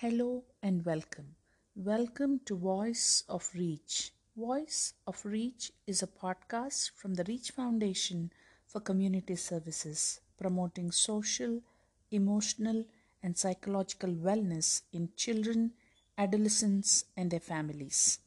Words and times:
Hello 0.00 0.44
and 0.62 0.84
welcome. 0.84 1.36
Welcome 1.74 2.40
to 2.44 2.54
Voice 2.54 3.24
of 3.30 3.48
Reach. 3.54 4.12
Voice 4.36 4.92
of 5.06 5.24
Reach 5.24 5.72
is 5.86 6.02
a 6.02 6.06
podcast 6.06 6.90
from 6.90 7.14
the 7.14 7.24
Reach 7.24 7.52
Foundation 7.52 8.30
for 8.66 8.80
Community 8.80 9.36
Services, 9.36 10.20
promoting 10.36 10.90
social, 10.92 11.62
emotional, 12.10 12.84
and 13.22 13.38
psychological 13.38 14.10
wellness 14.10 14.82
in 14.92 15.08
children, 15.16 15.72
adolescents, 16.18 17.06
and 17.16 17.30
their 17.30 17.40
families. 17.40 18.18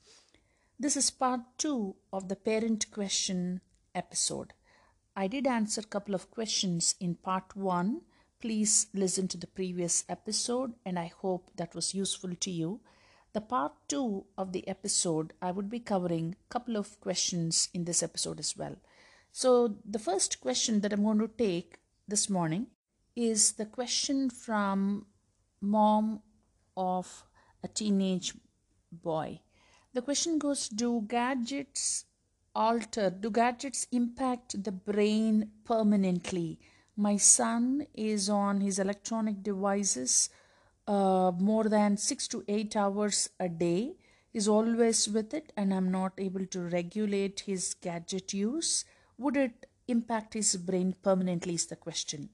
This 0.79 0.97
is 0.97 1.11
part 1.11 1.41
two 1.59 1.95
of 2.11 2.29
the 2.29 2.36
parent 2.36 2.89
question 2.89 3.61
episode. 3.93 4.54
I 5.15 5.27
did 5.27 5.45
answer 5.45 5.81
a 5.81 5.93
couple 5.93 6.15
of 6.15 6.31
questions 6.31 6.95
in 6.99 7.13
part 7.13 7.55
one 7.55 8.01
Please 8.42 8.88
listen 8.94 9.28
to 9.28 9.38
the 9.38 9.48
previous 9.48 10.06
episode, 10.08 10.74
and 10.86 10.98
I 10.98 11.08
hope 11.08 11.52
that 11.58 11.76
was 11.76 11.94
useful 11.94 12.34
to 12.36 12.50
you. 12.50 12.80
The 13.34 13.42
part 13.42 13.74
two 13.89 14.28
of 14.38 14.54
the 14.54 14.66
episode, 14.66 15.34
I 15.42 15.52
would 15.52 15.70
be 15.70 15.82
covering 15.82 16.38
a 16.39 16.54
couple 16.54 16.78
of 16.78 17.02
questions 17.02 17.68
in 17.74 17.83
this 17.83 18.02
episode 18.02 18.39
as 18.39 18.56
well. 18.56 18.78
So, 19.33 19.75
the 19.83 20.00
first 20.00 20.39
question 20.39 20.80
that 20.82 20.94
I'm 20.94 21.04
going 21.04 21.20
to 21.20 21.28
take 21.28 21.80
this 22.07 22.30
morning 22.30 22.68
is 23.14 23.52
the 23.54 23.66
question 23.66 24.30
from 24.30 25.08
mom 25.60 26.21
of 26.78 27.25
a 27.61 27.68
teenage 27.68 28.33
boy. 28.89 29.42
The 29.94 30.02
question 30.02 30.39
goes 30.39 30.69
Do 30.69 31.04
gadgets 31.06 32.06
alter, 32.56 33.09
do 33.09 33.31
gadgets 33.31 33.86
impact 33.92 34.64
the 34.64 34.72
brain 34.72 35.52
permanently? 35.66 36.58
My 37.00 37.16
son 37.17 37.88
is 37.94 38.30
on 38.30 38.62
his 38.62 38.78
electronic 38.80 39.42
devices 39.42 40.30
uh, 40.88 41.31
more 41.39 41.70
than 41.70 41.95
six 41.98 42.28
to 42.28 42.44
eight 42.48 42.75
hours 42.75 43.30
a 43.39 43.50
day. 43.50 43.95
Is 44.31 44.47
always 44.47 45.09
with 45.09 45.33
it 45.33 45.52
and 45.58 45.73
i'm 45.73 45.89
not 45.91 46.14
able 46.19 46.45
to 46.56 46.59
regulate 46.73 47.39
his 47.47 47.73
gadget 47.73 48.31
use. 48.31 48.86
Would 49.17 49.38
it 49.38 49.66
impact 49.88 50.36
his 50.36 50.56
brain 50.56 50.95
permanently 51.02 51.56
is 51.56 51.66
the 51.66 51.75
question. 51.75 52.30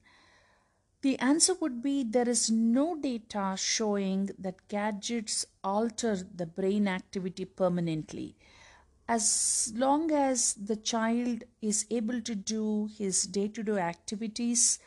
The 1.02 1.18
answer 1.18 1.54
would 1.60 1.82
be 1.82 2.04
there 2.04 2.28
is 2.28 2.50
no 2.50 2.96
data 2.96 3.54
showing 3.56 4.30
that 4.38 4.68
gadgets 4.68 5.46
alter 5.62 6.16
the 6.16 6.46
brain 6.46 6.88
activity 6.88 7.44
permanently 7.44 8.36
as 9.08 9.72
long 9.76 10.10
as 10.10 10.54
the 10.54 10.76
child 10.76 11.44
is 11.62 11.86
able 11.90 12.20
to 12.22 12.34
do 12.34 12.88
his 12.98 13.22
day 13.24 13.48
to 13.48 13.62
day 13.62 13.78
activities, 13.78 14.78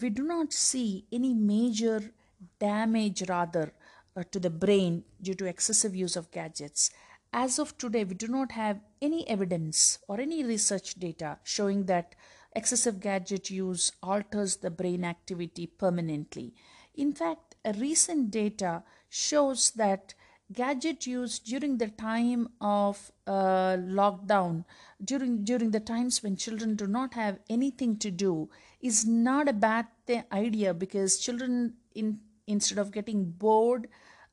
we 0.00 0.10
do 0.10 0.22
not 0.22 0.52
see 0.52 1.06
any 1.12 1.32
major 1.32 2.12
damage, 2.58 3.22
rather, 3.28 3.72
uh, 4.16 4.22
to 4.30 4.38
the 4.38 4.50
brain 4.50 5.04
due 5.22 5.34
to 5.34 5.46
excessive 5.46 5.94
use 5.94 6.16
of 6.16 6.30
gadgets. 6.30 6.90
As 7.32 7.58
of 7.58 7.76
today, 7.78 8.04
we 8.04 8.14
do 8.14 8.28
not 8.28 8.52
have 8.52 8.80
any 9.00 9.26
evidence 9.28 9.98
or 10.08 10.20
any 10.20 10.44
research 10.44 10.94
data 10.94 11.38
showing 11.42 11.86
that 11.86 12.14
excessive 12.54 13.00
gadget 13.00 13.50
use 13.50 13.92
alters 14.02 14.56
the 14.56 14.70
brain 14.70 15.04
activity 15.04 15.66
permanently. 15.66 16.54
In 16.94 17.12
fact, 17.12 17.56
recent 17.78 18.30
data 18.30 18.82
shows 19.08 19.70
that 19.72 20.14
gadget 20.52 21.06
use 21.06 21.38
during 21.38 21.78
the 21.78 21.88
time 21.88 22.48
of 22.60 23.10
uh, 23.26 23.76
lockdown 24.00 24.64
during 25.02 25.42
during 25.42 25.70
the 25.70 25.80
times 25.80 26.22
when 26.22 26.36
children 26.36 26.76
do 26.76 26.86
not 26.86 27.14
have 27.14 27.38
anything 27.48 27.96
to 27.96 28.10
do 28.10 28.48
is 28.80 29.06
not 29.06 29.48
a 29.48 29.52
bad 29.54 29.86
th- 30.06 30.24
idea 30.32 30.74
because 30.74 31.18
children 31.18 31.74
in 31.94 32.20
instead 32.46 32.78
of 32.78 32.92
getting 32.92 33.24
bored 33.30 33.88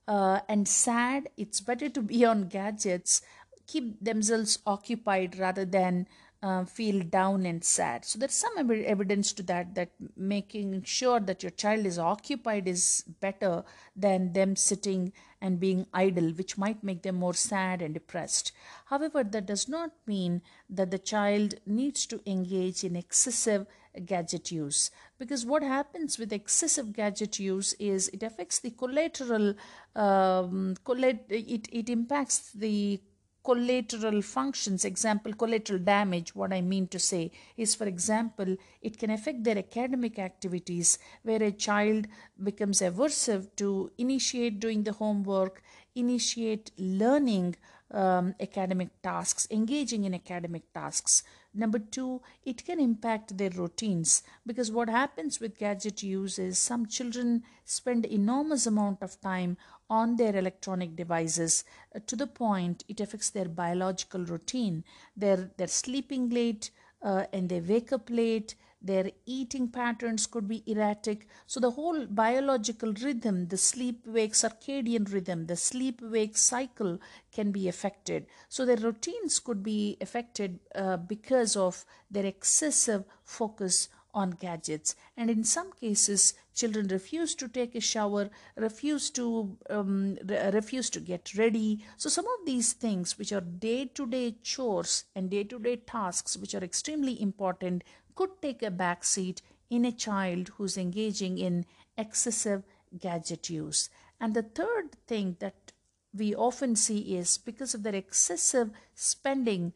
uh, 0.08 0.40
and 0.50 0.68
sad 0.68 1.30
it's 1.38 1.62
better 1.62 1.88
to 1.88 2.02
be 2.02 2.26
on 2.26 2.48
gadgets 2.48 3.22
keep 3.68 4.04
themselves 4.04 4.60
occupied 4.66 5.38
rather 5.40 5.64
than 5.64 6.06
uh, 6.44 6.66
feel 6.66 7.04
down 7.04 7.46
and 7.46 7.64
sad. 7.64 8.04
So 8.04 8.18
there's 8.18 8.34
some 8.34 8.58
ev- 8.58 8.72
evidence 8.86 9.32
to 9.34 9.44
that 9.44 9.76
that 9.76 9.92
making 10.18 10.84
sure 10.84 11.20
that 11.20 11.44
your 11.44 11.52
child 11.52 11.86
is 11.86 12.00
occupied 12.00 12.68
is 12.68 13.04
better 13.20 13.64
than 13.96 14.34
them 14.34 14.56
sitting 14.56 15.14
and 15.40 15.60
being 15.60 15.86
idle 15.94 16.32
which 16.32 16.58
might 16.58 16.84
make 16.84 17.04
them 17.04 17.16
more 17.16 17.34
sad 17.34 17.82
and 17.82 17.94
depressed. 17.94 18.52
However 18.86 19.24
that 19.24 19.46
does 19.46 19.68
not 19.70 19.92
mean 20.08 20.42
that 20.70 20.92
the 20.92 21.00
child 21.00 21.56
needs 21.66 22.06
to 22.08 22.22
engage 22.26 22.84
in 22.84 22.96
excessive 22.96 23.68
gadget 24.06 24.52
use 24.52 24.90
because 25.20 25.46
what 25.46 25.64
happens 25.64 26.18
with 26.18 26.32
excessive 26.32 26.94
gadget 26.94 27.40
use 27.40 27.74
is 27.74 28.08
it 28.10 28.24
affects 28.24 28.60
the 28.60 28.72
collateral 28.72 29.54
um, 29.96 30.76
collat- 30.86 31.26
it, 31.30 31.68
it 31.72 31.90
impacts 31.90 32.52
the 32.54 33.02
collateral 33.44 34.22
functions 34.22 34.86
example 34.86 35.34
collateral 35.34 35.80
damage 35.80 36.36
what 36.36 36.54
i 36.54 36.62
mean 36.62 36.88
to 36.88 37.00
say 37.00 37.32
is 37.58 37.74
for 37.74 37.86
example 37.86 38.56
it 38.82 38.98
can 38.98 39.10
affect 39.10 39.44
their 39.44 39.58
academic 39.58 40.20
activities 40.20 41.00
where 41.24 41.42
a 41.42 41.52
child 41.52 42.08
becomes 42.44 42.82
aversive 42.82 43.48
to 43.56 43.92
initiate 43.98 44.60
doing 44.60 44.84
the 44.84 44.94
homework 44.94 45.64
initiate 45.96 46.72
learning 46.78 47.56
um, 47.94 48.34
academic 48.40 48.90
tasks 49.02 49.48
engaging 49.52 50.06
in 50.06 50.14
academic 50.14 50.72
tasks. 50.74 51.24
Number 51.54 51.80
two 51.80 52.22
it 52.46 52.66
can 52.66 52.80
impact 52.80 53.38
their 53.38 53.50
routines 53.50 54.24
because 54.46 54.72
what 54.72 54.90
happens 54.90 55.40
with 55.40 55.58
gadget 55.58 56.02
use 56.02 56.40
is 56.40 56.58
some 56.58 56.86
children 56.86 57.44
spend 57.66 58.06
enormous 58.06 58.66
amount 58.66 59.02
of 59.02 59.20
time 59.20 59.58
on 59.92 60.16
their 60.16 60.36
electronic 60.36 60.96
devices 60.96 61.64
uh, 61.94 62.00
to 62.08 62.16
the 62.16 62.28
point 62.28 62.84
it 62.88 63.02
affects 63.02 63.30
their 63.30 63.50
biological 63.50 64.24
routine. 64.26 64.84
They're 65.16 65.52
they're 65.58 65.68
sleeping 65.68 66.30
late 66.30 66.72
uh, 67.04 67.26
and 67.34 67.50
they 67.50 67.60
wake 67.60 67.92
up 67.92 68.10
late 68.10 68.56
their 68.82 69.12
eating 69.26 69.68
patterns 69.68 70.26
could 70.26 70.48
be 70.48 70.64
erratic. 70.66 71.28
So 71.46 71.60
the 71.60 71.72
whole 71.72 72.06
biological 72.08 72.94
rhythm 72.94 73.48
the 73.50 73.58
sleep 73.58 74.08
wake 74.08 74.34
circadian 74.34 75.12
rhythm 75.14 75.46
the 75.46 75.56
sleep 75.56 76.02
wake 76.02 76.38
cycle 76.38 76.98
can 77.32 77.52
be 77.52 77.68
affected. 77.68 78.26
So 78.50 78.66
their 78.66 78.78
routines 78.78 79.40
could 79.40 79.62
be 79.62 79.98
affected 80.02 80.60
uh, 80.74 80.98
because 80.98 81.56
of 81.56 81.86
their 82.10 82.26
excessive 82.26 83.04
focus 83.24 83.90
on 84.14 84.32
gadgets. 84.32 84.96
And 85.18 85.30
in 85.30 85.44
some 85.44 85.72
cases 85.74 86.34
children 86.54 86.88
refuse 86.88 87.36
to 87.36 87.48
take 87.48 87.76
a 87.76 87.80
shower 87.80 88.30
refuse 88.56 89.10
to 89.12 89.58
um, 89.70 90.18
re- 90.26 90.52
refuse 90.52 90.90
to 90.92 91.00
get 91.00 91.38
ready. 91.38 91.84
So 91.98 92.10
some 92.10 92.26
of 92.26 92.46
these 92.46 92.74
things 92.74 93.18
which 93.18 93.32
are 93.32 93.42
day 93.42 93.86
to 93.86 94.06
day 94.06 94.36
chores 94.44 95.06
and 95.16 95.30
day 95.30 95.44
to 95.46 95.60
day 95.60 95.78
tasks 95.78 96.38
which 96.38 96.56
are 96.56 96.64
extremely 96.64 97.22
important 97.22 97.84
could 98.16 98.42
take 98.42 98.62
a 98.62 98.72
back 98.72 99.04
seat 99.04 99.42
in 99.70 99.86
a 99.86 99.92
child 99.92 100.50
who's 100.58 100.78
engaging 100.78 101.38
in 101.38 101.66
excessive 101.98 102.64
gadget 103.00 103.50
use. 103.50 103.90
And 104.20 104.34
the 104.34 104.44
third 104.44 104.98
thing 105.08 105.38
that 105.40 105.72
we 106.14 106.36
often 106.36 106.76
see 106.76 107.16
is 107.16 107.38
because 107.38 107.74
of 107.74 107.84
their 107.84 107.96
excessive 107.96 108.70
spending 108.94 109.74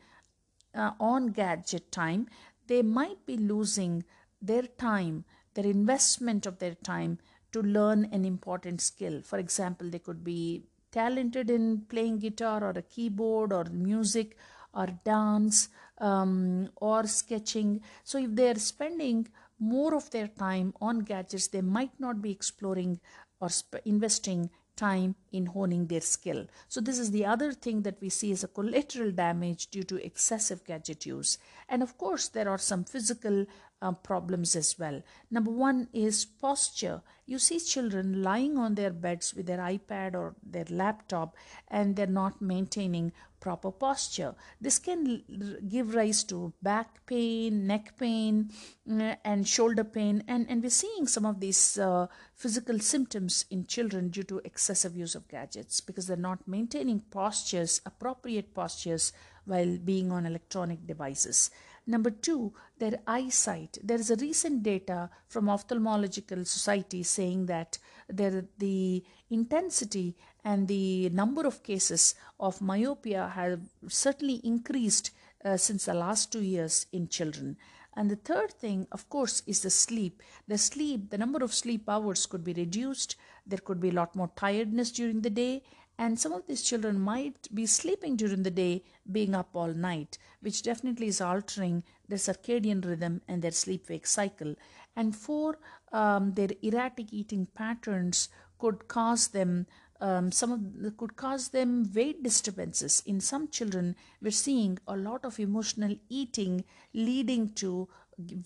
uh, 0.75 0.91
on 0.99 1.27
gadget 1.27 1.91
time 1.91 2.27
they 2.67 2.81
might 2.81 3.25
be 3.25 3.37
losing 3.37 4.03
their 4.47 4.63
time, 4.63 5.25
their 5.53 5.65
investment 5.65 6.45
of 6.45 6.59
their 6.59 6.75
time 6.75 7.19
to 7.51 7.61
learn 7.61 8.05
an 8.11 8.25
important 8.25 8.81
skill. 8.81 9.21
For 9.21 9.39
example, 9.39 9.89
they 9.89 9.99
could 9.99 10.23
be 10.23 10.63
talented 10.91 11.49
in 11.49 11.81
playing 11.89 12.19
guitar 12.19 12.63
or 12.63 12.71
a 12.71 12.81
keyboard 12.81 13.51
or 13.53 13.65
music 13.65 14.37
or 14.73 14.87
dance 15.03 15.69
um, 15.99 16.69
or 16.77 17.05
sketching. 17.07 17.81
So, 18.03 18.17
if 18.17 18.35
they 18.35 18.49
are 18.49 18.59
spending 18.59 19.27
more 19.59 19.95
of 19.95 20.09
their 20.11 20.27
time 20.27 20.73
on 20.81 20.99
gadgets, 20.99 21.47
they 21.47 21.61
might 21.61 21.97
not 21.99 22.21
be 22.21 22.31
exploring 22.31 22.99
or 23.39 23.49
sp- 23.51 23.83
investing 23.85 24.49
time 24.75 25.15
in 25.31 25.45
honing 25.45 25.87
their 25.87 26.01
skill. 26.01 26.45
So, 26.67 26.81
this 26.81 26.99
is 26.99 27.11
the 27.11 27.25
other 27.25 27.53
thing 27.53 27.83
that 27.83 28.01
we 28.01 28.09
see 28.09 28.31
as 28.33 28.43
a 28.43 28.49
collateral 28.49 29.11
damage 29.11 29.67
due 29.67 29.83
to 29.83 30.05
excessive 30.05 30.63
gadget 30.65 31.05
use. 31.05 31.37
And 31.69 31.81
of 31.81 31.97
course, 31.97 32.27
there 32.27 32.49
are 32.49 32.57
some 32.57 32.83
physical 32.83 33.45
uh, 33.81 33.91
problems 33.91 34.55
as 34.55 34.77
well. 34.79 35.01
Number 35.29 35.51
one 35.51 35.87
is 35.93 36.25
posture. 36.25 37.01
You 37.25 37.39
see 37.39 37.59
children 37.59 38.21
lying 38.21 38.57
on 38.57 38.75
their 38.75 38.91
beds 38.91 39.33
with 39.33 39.47
their 39.47 39.57
iPad 39.57 40.13
or 40.13 40.35
their 40.43 40.65
laptop 40.69 41.35
and 41.69 41.95
they're 41.95 42.07
not 42.07 42.41
maintaining 42.41 43.11
proper 43.39 43.71
posture. 43.71 44.33
This 44.59 44.79
can 44.79 45.23
give 45.67 45.93
rise 45.93 46.23
to 46.25 46.53
back 46.63 47.05
pain, 47.05 47.67
neck 47.67 47.93
pain, 47.97 48.49
mm, 48.89 49.17
and 49.23 49.47
shoulder 49.47 49.83
pain. 49.83 50.23
And, 50.27 50.47
and 50.49 50.63
we're 50.63 50.69
seeing 50.71 51.05
some 51.05 51.25
of 51.25 51.39
these 51.39 51.77
uh, 51.77 52.07
physical 52.33 52.79
symptoms 52.79 53.45
in 53.51 53.67
children 53.67 54.09
due 54.09 54.23
to 54.23 54.41
excessive 54.43 54.95
use 54.95 55.13
of 55.13 55.27
gadgets 55.27 55.79
because 55.79 56.07
they're 56.07 56.17
not 56.17 56.47
maintaining 56.47 57.01
postures, 57.11 57.81
appropriate 57.85 58.53
postures, 58.55 59.13
while 59.45 59.77
being 59.77 60.11
on 60.11 60.25
electronic 60.25 60.87
devices. 60.87 61.51
Number 61.87 62.09
two, 62.09 62.53
their 62.79 62.99
eyesight. 63.05 63.77
There 63.83 63.99
is 63.99 64.09
a 64.09 64.15
recent 64.15 64.63
data 64.63 65.09
from 65.27 65.45
Ophthalmological 65.45 66.45
Society 66.47 67.03
saying 67.03 67.45
that 67.45 67.77
there, 68.09 68.45
the 68.57 69.03
intensity 69.29 70.15
and 70.43 70.67
the 70.67 71.09
number 71.09 71.45
of 71.45 71.63
cases 71.63 72.15
of 72.39 72.61
myopia 72.61 73.31
have 73.35 73.61
certainly 73.87 74.41
increased 74.43 75.11
uh, 75.43 75.57
since 75.57 75.85
the 75.85 75.93
last 75.93 76.31
two 76.31 76.41
years 76.41 76.87
in 76.91 77.07
children. 77.07 77.55
And 77.95 78.11
the 78.11 78.17
third 78.17 78.51
thing, 78.51 78.87
of 78.91 79.07
course, 79.09 79.41
is 79.47 79.61
the 79.61 79.69
sleep. 79.69 80.21
The 80.47 80.57
sleep, 80.57 81.11
the 81.11 81.17
number 81.17 81.43
of 81.43 81.53
sleep 81.53 81.87
hours 81.87 82.25
could 82.25 82.43
be 82.43 82.53
reduced. 82.53 83.15
There 83.47 83.59
could 83.59 83.79
be 83.79 83.89
a 83.89 83.93
lot 83.93 84.15
more 84.15 84.31
tiredness 84.35 84.91
during 84.91 85.21
the 85.21 85.29
day. 85.29 85.63
And 85.97 86.19
some 86.19 86.33
of 86.33 86.45
these 86.47 86.61
children 86.61 86.99
might 86.99 87.47
be 87.53 87.65
sleeping 87.65 88.15
during 88.15 88.43
the 88.43 88.51
day, 88.51 88.83
being 89.09 89.33
up 89.33 89.49
all 89.53 89.73
night, 89.73 90.17
which 90.41 90.61
definitely 90.61 91.07
is 91.07 91.21
altering 91.21 91.83
their 92.07 92.17
circadian 92.17 92.85
rhythm 92.85 93.21
and 93.27 93.41
their 93.41 93.51
sleep 93.51 93.89
wake 93.89 94.05
cycle. 94.05 94.55
And 94.95 95.15
four, 95.15 95.57
um, 95.91 96.33
their 96.33 96.49
erratic 96.61 97.13
eating 97.13 97.47
patterns 97.55 98.29
could 98.59 98.87
cause 98.87 99.29
them 99.29 99.67
um, 100.01 100.31
some 100.31 100.51
of 100.51 100.97
could 100.97 101.15
cause 101.15 101.49
them 101.49 101.89
weight 101.93 102.21
disturbances 102.21 103.01
in 103.05 103.21
some 103.21 103.47
children 103.47 103.95
we're 104.21 104.31
seeing 104.31 104.77
a 104.87 104.97
lot 104.97 105.23
of 105.23 105.39
emotional 105.39 105.95
eating 106.09 106.65
leading 106.93 107.49
to 107.53 107.87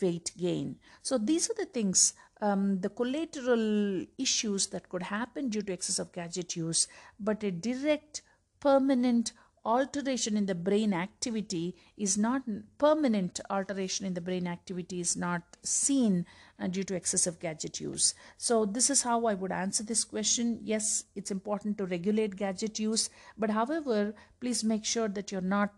weight 0.01 0.31
gain 0.37 0.75
so 1.01 1.17
these 1.17 1.49
are 1.49 1.55
the 1.55 1.65
things 1.65 2.13
um, 2.41 2.79
the 2.79 2.89
collateral 2.89 4.05
issues 4.17 4.67
that 4.67 4.89
could 4.89 5.03
happen 5.03 5.49
due 5.49 5.61
to 5.61 5.73
excessive 5.73 6.11
gadget 6.11 6.55
use 6.55 6.87
but 7.19 7.43
a 7.43 7.51
direct 7.51 8.21
permanent 8.59 9.33
alteration 9.65 10.37
in 10.37 10.45
the 10.45 10.55
brain 10.55 10.93
activity 10.93 11.75
is 11.97 12.17
not 12.17 12.41
permanent 12.77 13.39
alteration 13.49 14.05
in 14.05 14.13
the 14.13 14.21
brain 14.21 14.47
activity 14.47 14.99
is 14.99 15.17
not 15.17 15.41
seen 15.63 16.25
uh, 16.59 16.67
due 16.67 16.83
to 16.83 16.95
excessive 16.95 17.39
gadget 17.39 17.79
use. 17.79 18.13
So 18.37 18.65
this 18.65 18.89
is 18.89 19.01
how 19.01 19.25
i 19.25 19.33
would 19.33 19.51
answer 19.51 19.83
this 19.83 20.03
question. 20.03 20.59
Yes 20.63 21.05
it's 21.15 21.31
important 21.31 21.77
to 21.77 21.85
regulate 21.85 22.35
gadget 22.35 22.79
use 22.79 23.09
but 23.37 23.49
however 23.49 24.13
please 24.39 24.63
make 24.63 24.85
sure 24.85 25.09
that 25.09 25.31
you're 25.31 25.41
not 25.41 25.73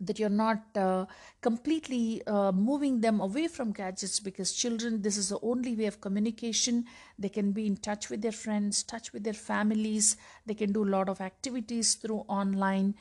that 0.00 0.18
you're 0.18 0.28
not 0.28 0.62
uh, 0.76 1.06
completely 1.40 2.22
uh, 2.26 2.52
moving 2.52 3.00
them 3.00 3.20
away 3.20 3.46
from 3.48 3.72
gadgets 3.72 4.18
because 4.18 4.52
children 4.52 5.02
this 5.02 5.16
is 5.16 5.28
the 5.28 5.38
only 5.42 5.74
way 5.74 5.86
of 5.86 6.00
communication. 6.00 6.86
They 7.18 7.28
can 7.28 7.52
be 7.52 7.66
in 7.66 7.76
touch 7.76 8.10
with 8.10 8.22
their 8.22 8.32
friends 8.32 8.82
touch 8.82 9.12
with 9.12 9.24
their 9.24 9.34
families. 9.34 10.16
They 10.46 10.54
can 10.54 10.72
do 10.72 10.84
a 10.84 10.90
lot 10.96 11.08
of 11.08 11.20
activities 11.20 11.94
through 11.94 12.24
online. 12.28 12.94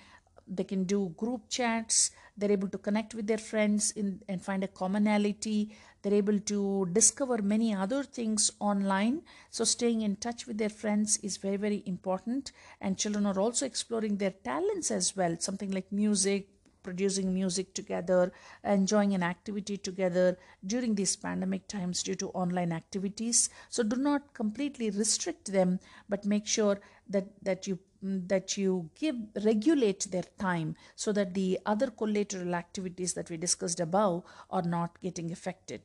They 0.48 0.64
can 0.64 0.84
do 0.84 1.14
group 1.16 1.44
chats. 1.50 2.12
They're 2.36 2.52
able 2.52 2.70
to 2.70 2.78
connect 2.78 3.14
with 3.14 3.28
their 3.28 3.38
friends 3.38 3.92
in, 3.92 4.22
and 4.28 4.42
find 4.42 4.64
a 4.64 4.68
commonality. 4.68 5.76
They're 6.02 6.14
able 6.14 6.40
to 6.40 6.88
discover 6.92 7.42
many 7.42 7.74
other 7.74 8.04
things 8.04 8.52
online. 8.60 9.22
So 9.50 9.64
staying 9.64 10.02
in 10.02 10.16
touch 10.16 10.48
with 10.48 10.58
their 10.58 10.70
friends 10.70 11.18
is 11.18 11.38
very 11.38 11.58
very 11.58 11.84
important. 11.86 12.52
And 12.82 12.98
children 12.98 13.26
are 13.26 13.40
also 13.40 13.66
exploring 13.66 14.18
their 14.18 14.32
talents 14.32 14.92
as 14.92 15.16
well 15.16 15.38
something 15.40 15.72
like 15.72 15.92
music 15.92 16.59
producing 16.84 17.34
music 17.34 17.74
together, 17.74 18.32
enjoying 18.64 19.14
an 19.14 19.24
activity 19.24 19.78
together 19.78 20.38
during 20.66 20.96
these 20.96 21.16
pandemic 21.16 21.68
times 21.68 22.04
due 22.04 22.16
to 22.16 22.30
online 22.30 22.72
activities. 22.72 23.50
So 23.70 23.84
do 23.84 23.96
not 23.96 24.34
completely 24.34 24.90
restrict 24.90 25.52
them, 25.52 25.80
but 26.08 26.26
make 26.26 26.48
sure 26.48 26.80
that, 27.10 27.28
that 27.44 27.68
you 27.68 27.80
that 28.02 28.56
you 28.56 28.90
give 28.96 29.16
regulate 29.44 30.08
their 30.10 30.24
time 30.40 30.76
so 30.96 31.12
that 31.12 31.34
the 31.34 31.60
other 31.66 31.92
collateral 31.92 32.56
activities 32.56 33.14
that 33.14 33.30
we 33.30 33.36
discussed 33.36 33.82
above 33.82 34.24
are 34.50 34.62
not 34.62 35.02
getting 35.02 35.32
affected. 35.34 35.82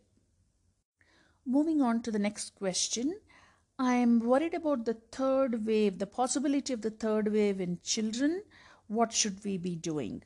Moving 1.44 1.82
on 1.82 2.02
to 2.02 2.10
the 2.10 2.18
next 2.18 2.54
question. 2.54 3.18
I 3.78 3.94
am 3.94 4.20
worried 4.20 4.54
about 4.54 4.84
the 4.84 4.94
third 4.94 5.66
wave, 5.66 5.98
the 5.98 6.06
possibility 6.06 6.72
of 6.72 6.82
the 6.82 6.90
third 6.90 7.32
wave 7.32 7.60
in 7.60 7.80
children. 7.82 8.44
What 8.86 9.12
should 9.12 9.44
we 9.44 9.58
be 9.58 9.74
doing? 9.74 10.22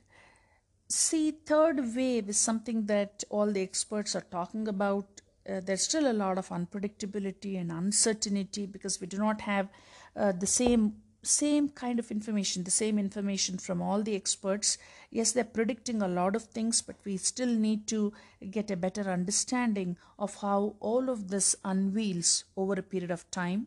See, 0.91 1.33
third 1.33 1.95
wave 1.95 2.31
is 2.31 2.39
something 2.39 2.87
that 2.87 3.23
all 3.29 3.53
the 3.53 3.61
experts 3.61 4.17
are 4.17 4.23
talking 4.31 4.69
about. 4.69 5.21
Uh, 5.49 5.61
there's 5.61 5.83
still 5.83 6.11
a 6.11 6.15
lot 6.15 6.39
of 6.39 6.49
unpredictability 6.49 7.61
and 7.61 7.71
uncertainty 7.71 8.65
because 8.65 9.01
we 9.01 9.07
do 9.07 9.19
not 9.19 9.43
have 9.43 9.69
uh, 10.17 10.33
the 10.33 10.47
same 10.47 10.95
same 11.25 11.69
kind 11.69 11.99
of 11.99 12.11
information, 12.13 12.63
the 12.63 12.71
same 12.71 12.99
information 12.99 13.59
from 13.59 13.83
all 13.83 14.03
the 14.03 14.15
experts. 14.15 14.79
Yes, 15.11 15.33
they're 15.33 15.45
predicting 15.45 16.01
a 16.01 16.09
lot 16.09 16.37
of 16.37 16.45
things, 16.45 16.81
but 16.81 16.97
we 17.05 17.17
still 17.17 17.49
need 17.49 17.87
to 17.89 18.13
get 18.51 18.71
a 18.71 18.77
better 18.77 19.03
understanding 19.03 19.97
of 20.19 20.37
how 20.37 20.77
all 20.81 21.11
of 21.11 21.29
this 21.29 21.57
unveils 21.65 22.45
over 22.57 22.75
a 22.75 22.83
period 22.83 23.11
of 23.11 23.29
time. 23.31 23.67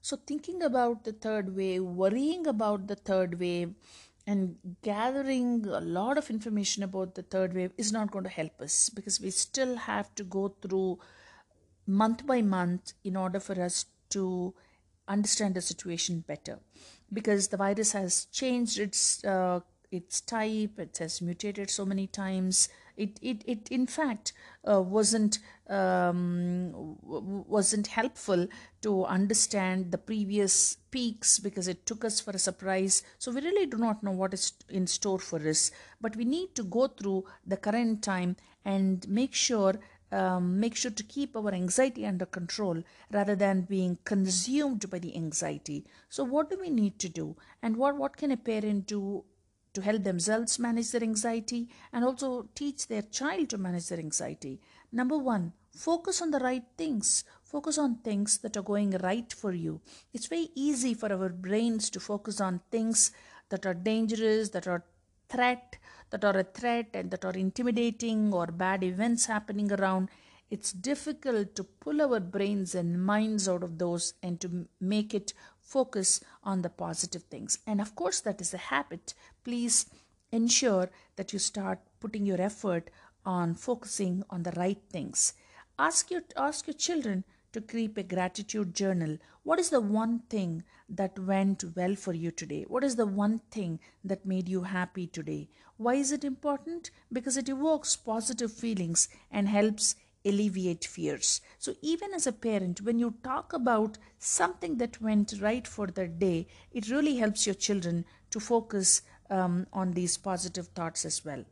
So, 0.00 0.16
thinking 0.16 0.62
about 0.62 1.04
the 1.04 1.12
third 1.12 1.54
wave, 1.54 1.84
worrying 1.84 2.46
about 2.46 2.88
the 2.88 2.96
third 2.96 3.38
wave, 3.38 3.74
and 4.26 4.56
gathering 4.82 5.66
a 5.66 5.80
lot 5.80 6.16
of 6.16 6.30
information 6.30 6.82
about 6.82 7.14
the 7.14 7.22
third 7.22 7.54
wave 7.54 7.72
is 7.76 7.92
not 7.92 8.10
going 8.10 8.24
to 8.24 8.30
help 8.30 8.60
us 8.60 8.88
because 8.88 9.20
we 9.20 9.30
still 9.30 9.76
have 9.76 10.14
to 10.14 10.24
go 10.24 10.54
through 10.62 10.98
month 11.86 12.26
by 12.26 12.40
month 12.40 12.92
in 13.04 13.16
order 13.16 13.40
for 13.40 13.60
us 13.60 13.86
to 14.10 14.54
understand 15.08 15.54
the 15.54 15.60
situation 15.60 16.24
better. 16.26 16.58
Because 17.12 17.48
the 17.48 17.56
virus 17.56 17.92
has 17.92 18.26
changed 18.26 18.78
its 18.78 19.24
uh, 19.24 19.60
its 19.90 20.22
type 20.22 20.78
it 20.78 20.96
has 20.98 21.20
mutated 21.20 21.68
so 21.70 21.84
many 21.84 22.06
times 22.06 22.68
it 22.96 23.18
it, 23.22 23.42
it 23.46 23.68
in 23.70 23.86
fact 23.86 24.32
uh, 24.70 24.80
wasn't 24.80 25.38
um, 25.68 26.96
wasn't 27.02 27.86
helpful 27.86 28.46
to 28.82 29.04
understand 29.04 29.90
the 29.90 29.98
previous 29.98 30.76
peaks 30.90 31.38
because 31.38 31.68
it 31.68 31.86
took 31.86 32.04
us 32.04 32.20
for 32.20 32.32
a 32.32 32.38
surprise. 32.38 33.02
So 33.18 33.32
we 33.32 33.40
really 33.40 33.66
do 33.66 33.78
not 33.78 34.02
know 34.02 34.10
what 34.10 34.34
is 34.34 34.52
in 34.68 34.86
store 34.86 35.18
for 35.18 35.40
us. 35.48 35.70
But 36.00 36.16
we 36.16 36.24
need 36.24 36.54
to 36.56 36.62
go 36.64 36.88
through 36.88 37.24
the 37.46 37.56
current 37.56 38.02
time 38.02 38.36
and 38.64 39.08
make 39.08 39.34
sure 39.34 39.74
um, 40.12 40.60
make 40.60 40.76
sure 40.76 40.90
to 40.90 41.02
keep 41.02 41.34
our 41.36 41.52
anxiety 41.54 42.04
under 42.04 42.26
control 42.26 42.82
rather 43.10 43.34
than 43.34 43.62
being 43.62 43.98
consumed 44.04 44.90
by 44.90 44.98
the 44.98 45.16
anxiety. 45.16 45.86
So 46.10 46.22
what 46.22 46.50
do 46.50 46.58
we 46.60 46.68
need 46.68 46.98
to 46.98 47.08
do? 47.08 47.36
And 47.62 47.76
what 47.76 47.96
what 47.96 48.16
can 48.16 48.30
a 48.30 48.36
parent 48.36 48.86
do 48.86 49.24
to 49.74 49.80
help 49.82 50.02
themselves 50.04 50.58
manage 50.58 50.90
their 50.90 51.02
anxiety 51.02 51.68
and 51.92 52.04
also 52.04 52.48
teach 52.54 52.86
their 52.86 53.02
child 53.02 53.48
to 53.50 53.58
manage 53.58 53.88
their 53.88 53.98
anxiety. 53.98 54.60
Number 54.92 55.16
one, 55.16 55.52
focus 55.74 56.20
on 56.20 56.30
the 56.30 56.38
right 56.38 56.64
things. 56.76 57.24
Focus 57.42 57.78
on 57.78 57.96
things 57.96 58.38
that 58.38 58.56
are 58.56 58.62
going 58.62 58.90
right 59.02 59.32
for 59.32 59.52
you. 59.52 59.80
It's 60.12 60.26
very 60.26 60.48
easy 60.54 60.94
for 60.94 61.12
our 61.12 61.28
brains 61.28 61.90
to 61.90 62.00
focus 62.00 62.40
on 62.40 62.60
things 62.70 63.12
that 63.48 63.66
are 63.66 63.74
dangerous, 63.74 64.50
that 64.50 64.66
are 64.66 64.84
threat, 65.28 65.76
that 66.10 66.24
are 66.24 66.38
a 66.38 66.44
threat 66.44 66.88
and 66.94 67.10
that 67.10 67.24
are 67.24 67.32
intimidating 67.32 68.32
or 68.32 68.46
bad 68.46 68.82
events 68.84 69.26
happening 69.26 69.72
around 69.72 70.08
it's 70.52 70.70
difficult 70.70 71.54
to 71.54 71.64
pull 71.64 72.02
our 72.02 72.20
brains 72.20 72.74
and 72.74 73.02
minds 73.02 73.48
out 73.48 73.62
of 73.62 73.78
those 73.78 74.12
and 74.22 74.38
to 74.42 74.66
make 74.82 75.14
it 75.14 75.32
focus 75.72 76.20
on 76.44 76.62
the 76.62 76.68
positive 76.84 77.24
things. 77.24 77.58
And 77.66 77.80
of 77.80 77.94
course, 77.94 78.20
that 78.20 78.40
is 78.40 78.54
a 78.54 78.66
habit. 78.72 79.14
Please 79.44 79.86
ensure 80.30 80.90
that 81.16 81.32
you 81.32 81.38
start 81.38 81.78
putting 82.00 82.26
your 82.26 82.40
effort 82.40 82.90
on 83.24 83.54
focusing 83.54 84.24
on 84.30 84.42
the 84.42 84.52
right 84.52 84.82
things. 84.90 85.34
Ask 85.78 86.10
your, 86.10 86.22
ask 86.36 86.66
your 86.66 86.74
children 86.74 87.24
to 87.52 87.60
keep 87.60 87.96
a 87.96 88.02
gratitude 88.02 88.74
journal. 88.74 89.18
What 89.44 89.58
is 89.58 89.70
the 89.70 89.80
one 89.80 90.20
thing 90.30 90.64
that 90.88 91.18
went 91.18 91.64
well 91.76 91.94
for 91.94 92.12
you 92.12 92.30
today? 92.30 92.64
What 92.68 92.84
is 92.84 92.96
the 92.96 93.06
one 93.06 93.40
thing 93.50 93.78
that 94.04 94.26
made 94.26 94.48
you 94.48 94.62
happy 94.62 95.06
today? 95.06 95.48
Why 95.76 95.94
is 95.94 96.12
it 96.12 96.24
important? 96.24 96.90
Because 97.12 97.36
it 97.36 97.48
evokes 97.48 97.96
positive 97.96 98.52
feelings 98.52 99.08
and 99.30 99.48
helps 99.48 99.96
alleviate 100.24 100.84
fears. 100.84 101.40
So, 101.58 101.74
even 101.82 102.12
as 102.14 102.26
a 102.26 102.32
parent, 102.32 102.80
when 102.80 102.98
you 102.98 103.14
talk 103.22 103.52
about 103.52 103.98
something 104.18 104.78
that 104.78 105.00
went 105.00 105.34
right 105.40 105.66
for 105.66 105.86
the 105.86 106.06
day, 106.06 106.46
it 106.72 106.90
really 106.90 107.16
helps 107.16 107.46
your 107.46 107.54
children 107.54 108.04
to 108.30 108.40
focus 108.40 109.02
um, 109.30 109.66
on 109.72 109.92
these 109.92 110.16
positive 110.16 110.68
thoughts 110.68 111.04
as 111.04 111.24
well. 111.24 111.44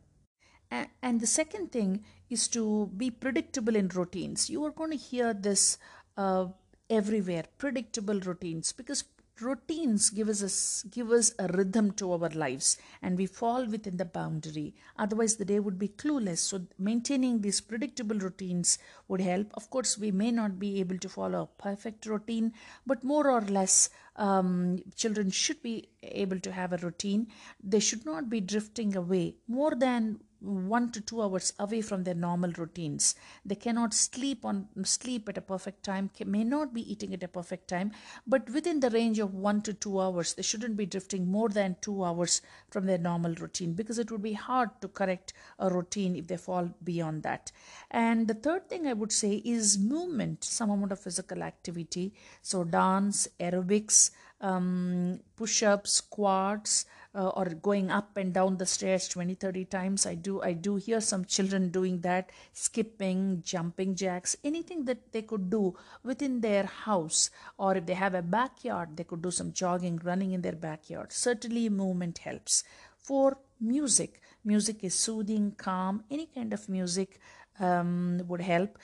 And, 1.03 1.19
the 1.19 1.27
second 1.27 1.73
thing 1.73 2.05
is 2.29 2.47
to 2.49 2.89
be 2.95 3.11
predictable 3.11 3.75
in 3.75 3.89
routines. 3.89 4.49
You 4.49 4.63
are 4.63 4.71
going 4.71 4.91
to 4.91 4.97
hear 4.97 5.33
this 5.33 5.77
uh, 6.15 6.45
everywhere 6.89 7.43
predictable 7.57 8.19
routines 8.21 8.71
because 8.71 9.03
routines 9.41 10.09
give 10.09 10.29
us 10.29 10.41
a, 10.41 10.89
give 10.89 11.11
us 11.11 11.33
a 11.39 11.47
rhythm 11.47 11.91
to 11.91 12.11
our 12.13 12.29
lives 12.29 12.77
and 13.01 13.17
we 13.17 13.25
fall 13.25 13.65
within 13.65 13.97
the 13.97 14.05
boundary. 14.05 14.75
Otherwise 14.97 15.35
the 15.35 15.45
day 15.45 15.59
would 15.59 15.79
be 15.79 15.87
clueless. 15.87 16.39
So 16.39 16.61
maintaining 16.77 17.41
these 17.41 17.61
predictable 17.61 18.17
routines 18.17 18.77
would 19.07 19.21
help. 19.21 19.47
Of 19.53 19.69
course 19.69 19.97
we 19.97 20.11
may 20.11 20.31
not 20.31 20.59
be 20.59 20.79
able 20.79 20.97
to 20.99 21.09
follow 21.09 21.43
a 21.43 21.61
perfect 21.61 22.05
routine 22.05 22.53
but 22.85 23.03
more 23.03 23.29
or 23.29 23.41
less 23.41 23.89
um, 24.15 24.79
children 24.95 25.31
should 25.31 25.61
be 25.61 25.89
able 26.03 26.39
to 26.39 26.51
have 26.51 26.73
a 26.73 26.77
routine. 26.77 27.27
They 27.63 27.79
should 27.79 28.05
not 28.05 28.29
be 28.29 28.41
drifting 28.41 28.95
away. 28.95 29.35
More 29.47 29.75
than 29.75 30.19
one 30.41 30.91
to 30.91 31.01
two 31.01 31.21
hours 31.21 31.53
away 31.59 31.81
from 31.81 32.03
their 32.03 32.15
normal 32.15 32.51
routines. 32.53 33.15
They 33.45 33.55
cannot 33.55 33.93
sleep 33.93 34.43
on 34.43 34.67
sleep 34.83 35.29
at 35.29 35.37
a 35.37 35.41
perfect 35.41 35.83
time, 35.83 36.09
may 36.25 36.43
not 36.43 36.73
be 36.73 36.91
eating 36.91 37.13
at 37.13 37.23
a 37.23 37.27
perfect 37.27 37.67
time, 37.67 37.91
but 38.25 38.49
within 38.49 38.79
the 38.79 38.89
range 38.89 39.19
of 39.19 39.33
one 39.33 39.61
to 39.61 39.73
two 39.73 39.99
hours, 40.01 40.33
they 40.33 40.41
shouldn't 40.41 40.77
be 40.77 40.85
drifting 40.85 41.27
more 41.27 41.49
than 41.49 41.75
two 41.81 42.03
hours 42.03 42.41
from 42.69 42.85
their 42.85 42.97
normal 42.97 43.35
routine 43.35 43.73
because 43.73 43.99
it 43.99 44.11
would 44.11 44.23
be 44.23 44.33
hard 44.33 44.69
to 44.81 44.87
correct 44.87 45.33
a 45.59 45.69
routine 45.69 46.15
if 46.15 46.27
they 46.27 46.37
fall 46.37 46.69
beyond 46.83 47.23
that. 47.23 47.51
And 47.91 48.27
the 48.27 48.33
third 48.33 48.67
thing 48.67 48.87
I 48.87 48.93
would 48.93 49.11
say 49.11 49.35
is 49.45 49.77
movement, 49.77 50.43
some 50.43 50.69
amount 50.69 50.91
of 50.91 50.99
physical 50.99 51.43
activity. 51.43 52.13
So 52.41 52.63
dance, 52.63 53.27
aerobics, 53.39 54.11
um, 54.41 55.19
push-ups, 55.35 55.91
squats 55.91 56.85
uh, 57.13 57.29
or 57.29 57.45
going 57.45 57.91
up 57.91 58.15
and 58.17 58.33
down 58.33 58.57
the 58.57 58.65
stairs 58.65 59.07
20 59.07 59.35
30 59.35 59.65
times. 59.65 60.05
I 60.05 60.15
do 60.15 60.41
i 60.41 60.53
do 60.53 60.75
hear 60.75 61.01
some 61.01 61.25
children 61.25 61.69
doing 61.69 61.99
that 62.01 62.31
skipping 62.53 63.41
jumping 63.43 63.95
jacks 63.95 64.35
anything 64.43 64.85
that 64.85 65.11
they 65.11 65.21
could 65.21 65.49
do 65.49 65.75
within 66.03 66.41
their 66.41 66.65
house. 66.65 67.29
Or 67.57 67.75
if 67.75 67.85
they 67.85 67.93
have 67.95 68.13
a 68.13 68.21
backyard 68.21 68.95
they 68.95 69.03
could 69.03 69.21
do 69.21 69.31
some 69.31 69.51
jogging 69.51 69.99
running 70.03 70.31
in 70.31 70.41
their 70.41 70.55
backyard. 70.69 71.11
Certainly 71.11 71.69
movement 71.69 72.19
helps. 72.19 72.63
For 72.97 73.37
music 73.59 74.21
music 74.43 74.83
is 74.83 74.95
soothing 74.95 75.53
calm 75.57 76.03
any 76.09 76.25
kind 76.25 76.53
of 76.53 76.67
music 76.69 77.19
um, 77.59 78.21
would 78.27 78.41
help. 78.41 78.77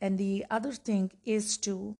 And 0.00 0.18
the 0.18 0.46
other 0.50 0.72
thing 0.72 1.12
is 1.24 1.56
to 1.58 1.96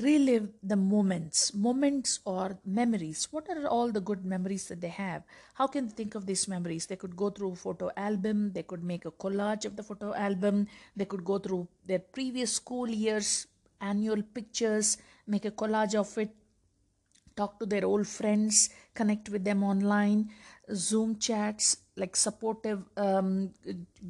relive 0.00 0.48
the 0.62 0.76
moments. 0.76 1.54
Moments 1.54 2.20
or 2.24 2.58
memories. 2.64 3.28
What 3.30 3.48
are 3.48 3.66
all 3.66 3.90
the 3.92 4.00
good 4.00 4.24
memories 4.24 4.68
that 4.68 4.80
they 4.80 4.88
have? 4.88 5.22
How 5.54 5.66
can 5.66 5.88
they 5.88 5.94
think 5.94 6.14
of 6.14 6.26
these 6.26 6.48
memories? 6.48 6.86
They 6.86 6.96
could 6.96 7.16
go 7.16 7.30
through 7.30 7.56
photo 7.56 7.90
album. 7.96 8.52
They 8.52 8.62
could 8.62 8.82
make 8.82 9.04
a 9.04 9.10
collage 9.10 9.64
of 9.64 9.76
the 9.76 9.82
photo 9.82 10.14
album. 10.14 10.66
They 10.96 11.04
could 11.04 11.24
go 11.24 11.38
through 11.38 11.68
their 11.86 11.98
previous 11.98 12.52
school 12.52 12.88
years 12.88 13.46
annual 13.82 14.22
pictures 14.22 14.96
make 15.26 15.44
a 15.44 15.50
collage 15.50 15.94
of 15.94 16.16
it 16.16 16.30
talk 17.36 17.58
to 17.58 17.66
their 17.66 17.84
old 17.84 18.06
friends 18.06 18.70
connect 18.94 19.28
with 19.28 19.44
them 19.44 19.62
online 19.64 20.30
zoom 20.74 21.18
chats 21.18 21.78
like 21.96 22.14
supportive 22.14 22.82
um, 22.96 23.50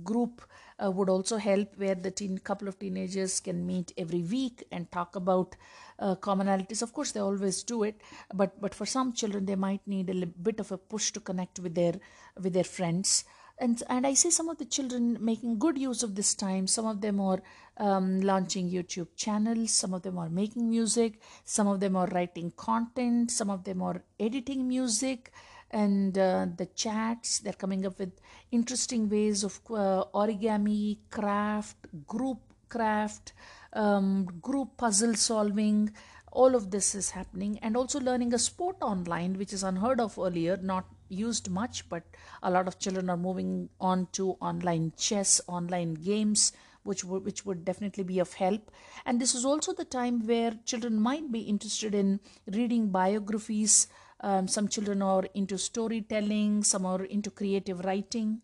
group 0.03 0.43
uh, 0.85 0.91
would 0.91 1.09
also 1.09 1.37
help 1.37 1.69
where 1.77 1.95
the 1.95 2.11
teen 2.11 2.39
couple 2.39 2.69
of 2.69 2.79
teenagers 2.79 3.41
can 3.41 3.67
meet 3.67 3.93
every 3.97 4.23
week 4.23 4.65
and 4.73 4.91
talk 4.91 5.17
about 5.17 5.57
uh, 5.99 6.15
commonalities. 6.17 6.83
Of 6.83 6.93
course 6.93 7.12
they 7.12 7.21
always 7.21 7.62
do 7.62 7.83
it 7.83 8.01
but 8.35 8.61
but 8.61 8.75
for 8.75 8.87
some 8.87 9.12
children 9.12 9.47
they 9.47 9.57
might 9.57 9.87
need 9.87 10.11
a 10.11 10.27
bit 10.27 10.61
of 10.61 10.73
a 10.73 10.79
push 10.79 11.12
to 11.12 11.21
connect 11.21 11.59
with 11.61 11.75
their 11.75 11.95
with 12.41 12.53
their 12.53 12.65
friends. 12.65 13.25
And 13.59 13.83
and 13.89 14.07
i 14.07 14.15
see 14.15 14.31
some 14.31 14.49
of 14.49 14.59
the 14.59 14.65
children 14.65 15.19
making 15.21 15.59
good 15.59 15.79
use 15.79 16.03
of 16.03 16.15
this 16.15 16.35
time. 16.35 16.67
Some 16.67 16.87
of 16.87 17.01
them 17.01 17.21
are 17.21 17.43
um, 17.77 18.21
launching 18.21 18.71
youtube 18.71 19.09
channels. 19.17 19.73
Some 19.73 19.95
of 19.95 20.03
them 20.03 20.19
are 20.19 20.31
making 20.31 20.69
music. 20.69 21.21
Some 21.45 21.69
of 21.69 21.81
them 21.81 21.97
are 21.97 22.07
writing 22.09 22.53
content. 22.57 23.31
Some 23.31 23.51
of 23.51 23.65
them 23.65 23.83
are 23.83 24.03
editing 24.19 24.67
music 24.69 25.33
and 25.73 26.19
uh, 26.19 26.47
the 26.57 26.67
chats 26.67 27.38
they're 27.41 27.52
coming 27.52 27.87
up 27.87 27.99
with 27.99 28.12
interesting 28.50 29.09
ways 29.09 29.43
of 29.43 29.59
uh, 29.71 30.05
origami 30.14 30.99
craft 31.11 31.76
group 32.07 32.38
craft 32.69 33.33
um, 33.73 34.25
group 34.41 34.76
puzzle 34.76 35.14
solving. 35.14 35.93
All 36.31 36.55
of 36.55 36.71
this 36.71 36.95
is 36.95 37.11
happening 37.11 37.59
and 37.61 37.76
also 37.76 38.00
learning 38.00 38.33
a 38.33 38.38
sport 38.38 38.76
online 38.81 39.37
which 39.37 39.52
is 39.52 39.62
unheard 39.62 40.00
of 40.00 40.19
earlier 40.19 40.57
not 40.57 40.87
used 41.11 41.50
much 41.50 41.87
but 41.91 42.05
a 42.43 42.50
lot 42.50 42.67
of 42.67 42.79
children 42.79 43.11
are 43.11 43.19
moving 43.19 43.69
on 43.79 44.07
to 44.12 44.31
online 44.41 44.95
chess 44.97 45.43
online 45.47 45.93
games 45.93 46.52
which 46.85 47.05
would 47.05 47.25
which 47.25 47.45
would 47.47 47.64
definitely 47.64 48.05
be 48.05 48.19
of 48.19 48.35
help. 48.35 48.71
And 49.05 49.21
this 49.21 49.35
is 49.35 49.45
also 49.45 49.73
the 49.73 49.85
time 49.85 50.26
where 50.26 50.52
children 50.64 51.00
might 51.00 51.31
be 51.31 51.41
interested 51.41 51.95
in 51.95 52.21
reading 52.47 52.88
biographies 52.88 53.87
um, 54.23 54.49
some 54.49 54.69
children 54.69 55.02
are 55.02 55.25
into 55.35 55.59
storytelling, 55.59 56.64
some 56.64 56.87
are 56.87 57.05
into 57.05 57.31
creative 57.31 57.85
writing. 57.85 58.41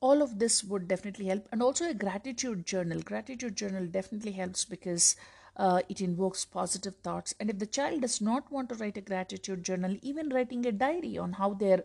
All 0.00 0.20
of 0.20 0.38
this 0.38 0.64
would 0.64 0.88
definitely 0.88 1.26
help, 1.26 1.48
and 1.52 1.62
also 1.62 1.88
a 1.88 1.94
gratitude 1.94 2.66
journal. 2.66 3.00
Gratitude 3.00 3.56
journal 3.56 3.86
definitely 3.86 4.32
helps 4.32 4.64
because 4.64 5.14
uh, 5.56 5.80
it 5.88 6.00
invokes 6.00 6.44
positive 6.44 6.96
thoughts. 6.96 7.34
And 7.38 7.50
if 7.50 7.58
the 7.58 7.66
child 7.66 8.00
does 8.00 8.20
not 8.20 8.50
want 8.50 8.68
to 8.70 8.74
write 8.76 8.96
a 8.96 9.02
gratitude 9.02 9.62
journal, 9.62 9.96
even 10.02 10.30
writing 10.30 10.66
a 10.66 10.72
diary 10.72 11.18
on 11.18 11.34
how 11.34 11.54
their 11.54 11.84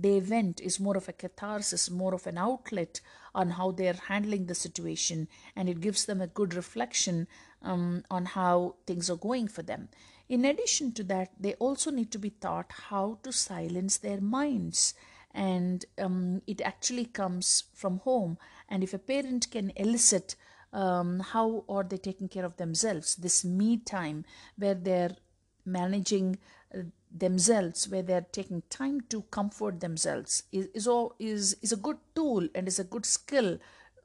day 0.00 0.20
went 0.20 0.60
is 0.60 0.80
more 0.80 0.96
of 0.96 1.08
a 1.08 1.12
catharsis, 1.12 1.90
more 1.90 2.14
of 2.14 2.26
an 2.26 2.38
outlet 2.38 3.00
on 3.34 3.50
how 3.50 3.70
they're 3.70 3.98
handling 4.08 4.46
the 4.46 4.54
situation, 4.54 5.28
and 5.56 5.68
it 5.68 5.80
gives 5.80 6.06
them 6.06 6.20
a 6.20 6.26
good 6.26 6.54
reflection 6.54 7.26
um, 7.62 8.04
on 8.10 8.24
how 8.24 8.76
things 8.86 9.10
are 9.10 9.16
going 9.16 9.48
for 9.48 9.62
them. 9.62 9.88
In 10.28 10.44
addition 10.44 10.92
to 10.92 11.04
that, 11.04 11.30
they 11.40 11.54
also 11.54 11.90
need 11.90 12.10
to 12.12 12.18
be 12.18 12.30
taught 12.30 12.70
how 12.88 13.18
to 13.22 13.32
silence 13.32 13.98
their 13.98 14.20
minds. 14.20 14.94
And 15.32 15.84
um, 15.98 16.42
it 16.46 16.60
actually 16.60 17.06
comes 17.06 17.64
from 17.74 17.98
home. 17.98 18.38
And 18.68 18.82
if 18.82 18.92
a 18.92 18.98
parent 18.98 19.50
can 19.50 19.72
elicit 19.76 20.36
um, 20.72 21.20
how 21.20 21.64
are 21.68 21.84
they 21.84 21.96
taking 21.96 22.28
care 22.28 22.44
of 22.44 22.56
themselves, 22.56 23.16
this 23.16 23.44
me 23.44 23.78
time 23.78 24.24
where 24.56 24.74
they're 24.74 25.16
managing 25.64 26.38
uh, 26.74 26.80
themselves, 27.10 27.88
where 27.88 28.02
they're 28.02 28.26
taking 28.32 28.62
time 28.68 29.00
to 29.08 29.22
comfort 29.30 29.80
themselves, 29.80 30.42
is, 30.52 30.68
is, 30.74 30.86
all, 30.86 31.14
is, 31.18 31.56
is 31.62 31.72
a 31.72 31.76
good 31.76 31.98
tool 32.14 32.46
and 32.54 32.68
is 32.68 32.78
a 32.78 32.84
good 32.84 33.06
skill 33.06 33.58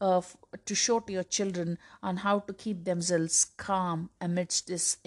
uh, 0.03 0.21
to 0.65 0.75
show 0.75 0.99
to 0.99 1.13
your 1.13 1.23
children 1.23 1.77
on 2.03 2.17
how 2.17 2.39
to 2.39 2.53
keep 2.53 2.83
themselves 2.83 3.45
calm 3.55 4.09
amidst 4.19 4.67
this 4.67 4.97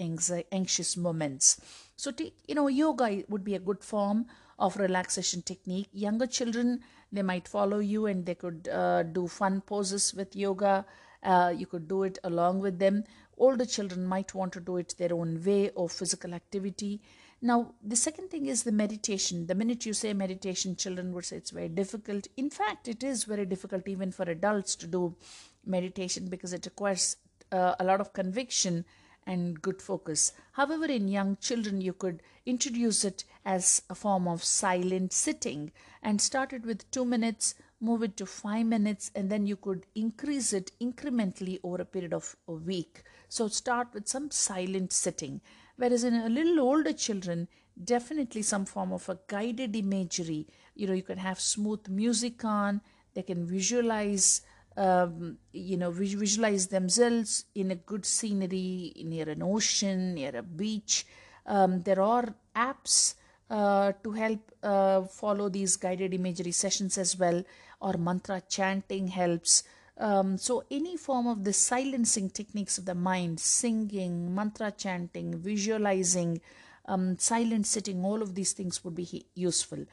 anxious 0.51 0.97
moments. 0.97 1.61
So, 1.95 2.11
you 2.47 2.55
know, 2.55 2.67
yoga 2.67 3.23
would 3.29 3.43
be 3.43 3.53
a 3.55 3.59
good 3.59 3.83
form 3.83 4.25
of 4.57 4.75
relaxation 4.77 5.43
technique. 5.43 5.89
Younger 5.93 6.25
children, 6.25 6.79
they 7.11 7.21
might 7.21 7.47
follow 7.47 7.77
you 7.77 8.07
and 8.07 8.25
they 8.25 8.35
could 8.35 8.67
uh, 8.69 9.03
do 9.03 9.27
fun 9.27 9.61
poses 9.61 10.15
with 10.15 10.35
yoga. 10.35 10.83
Uh, 11.21 11.53
you 11.55 11.67
could 11.67 11.87
do 11.87 12.03
it 12.03 12.17
along 12.23 12.59
with 12.59 12.79
them. 12.79 13.03
Older 13.37 13.65
children 13.65 14.03
might 14.03 14.33
want 14.33 14.51
to 14.53 14.59
do 14.59 14.77
it 14.77 14.95
their 14.97 15.13
own 15.13 15.43
way 15.45 15.69
or 15.75 15.89
physical 15.89 16.33
activity. 16.33 17.01
Now, 17.41 17.75
the 17.83 17.95
second 17.95 18.29
thing 18.31 18.47
is 18.47 18.63
the 18.63 18.71
meditation. 18.71 19.45
The 19.45 19.53
minute 19.53 19.85
you 19.85 19.93
say 19.93 20.13
meditation, 20.13 20.75
children 20.75 21.13
would 21.13 21.25
say 21.25 21.37
it's 21.37 21.51
very 21.51 21.69
difficult. 21.69 22.27
In 22.35 22.49
fact, 22.49 22.87
it 22.87 23.03
is 23.03 23.25
very 23.25 23.45
difficult 23.45 23.87
even 23.87 24.11
for 24.11 24.23
adults 24.23 24.75
to 24.77 24.87
do 24.87 25.15
meditation 25.63 26.29
because 26.29 26.51
it 26.51 26.65
requires 26.65 27.17
uh, 27.51 27.75
a 27.79 27.83
lot 27.83 28.01
of 28.01 28.13
conviction 28.13 28.85
and 29.27 29.61
good 29.61 29.81
focus. 29.81 30.31
However, 30.53 30.85
in 30.85 31.09
young 31.09 31.37
children, 31.37 31.79
you 31.81 31.93
could 31.93 32.23
introduce 32.45 33.03
it 33.05 33.23
as 33.45 33.83
a 33.89 33.93
form 33.93 34.27
of 34.27 34.43
silent 34.43 35.13
sitting 35.13 35.71
and 36.01 36.19
start 36.19 36.53
it 36.53 36.65
with 36.65 36.89
two 36.89 37.05
minutes, 37.05 37.53
move 37.79 38.01
it 38.01 38.17
to 38.17 38.25
five 38.25 38.65
minutes, 38.65 39.11
and 39.13 39.29
then 39.29 39.45
you 39.45 39.57
could 39.57 39.85
increase 39.93 40.53
it 40.53 40.71
incrementally 40.81 41.59
over 41.63 41.81
a 41.81 41.85
period 41.85 42.13
of 42.13 42.35
a 42.47 42.53
week. 42.53 43.03
So, 43.29 43.47
start 43.49 43.89
with 43.93 44.07
some 44.07 44.31
silent 44.31 44.93
sitting 44.93 45.41
Whereas 45.77 46.03
in 46.03 46.15
a 46.15 46.29
little 46.29 46.59
older 46.59 46.93
children, 46.93 47.47
definitely 47.81 48.41
some 48.41 48.65
form 48.65 48.91
of 48.91 49.07
a 49.09 49.19
guided 49.27 49.75
imagery. 49.75 50.47
You 50.75 50.87
know, 50.87 50.93
you 50.93 51.03
can 51.03 51.19
have 51.19 51.39
smooth 51.39 51.87
music 51.87 52.43
on, 52.43 52.81
they 53.13 53.21
can 53.21 53.45
visualize, 53.45 54.41
um, 54.75 55.37
you 55.53 55.77
know, 55.77 55.91
visualize 55.91 56.67
themselves 56.67 57.45
in 57.55 57.71
a 57.71 57.75
good 57.75 58.05
scenery 58.05 58.93
near 59.05 59.29
an 59.29 59.43
ocean, 59.43 60.15
near 60.15 60.35
a 60.35 60.43
beach. 60.43 61.05
Um, 61.45 61.81
there 61.83 62.01
are 62.01 62.35
apps 62.55 63.15
uh, 63.49 63.93
to 64.03 64.11
help 64.11 64.51
uh, 64.63 65.03
follow 65.03 65.49
these 65.49 65.77
guided 65.77 66.13
imagery 66.13 66.51
sessions 66.51 66.97
as 66.97 67.17
well, 67.17 67.43
or 67.79 67.93
mantra 67.93 68.41
chanting 68.49 69.07
helps. 69.07 69.63
Um, 69.99 70.37
so, 70.37 70.63
any 70.69 70.95
form 70.95 71.25
of 71.25 71.43
the 71.43 71.53
silencing 71.53 72.29
techniques 72.29 72.77
of 72.77 72.85
the 72.85 72.93
mind, 72.93 73.39
singing, 73.39 74.33
mantra 74.33 74.71
chanting, 74.71 75.37
visualizing, 75.39 76.39
um, 76.85 77.17
silent 77.17 77.65
sitting, 77.65 78.05
all 78.05 78.21
of 78.21 78.35
these 78.35 78.53
things 78.53 78.83
would 78.83 78.93
be 78.93 79.25
useful. 79.33 79.85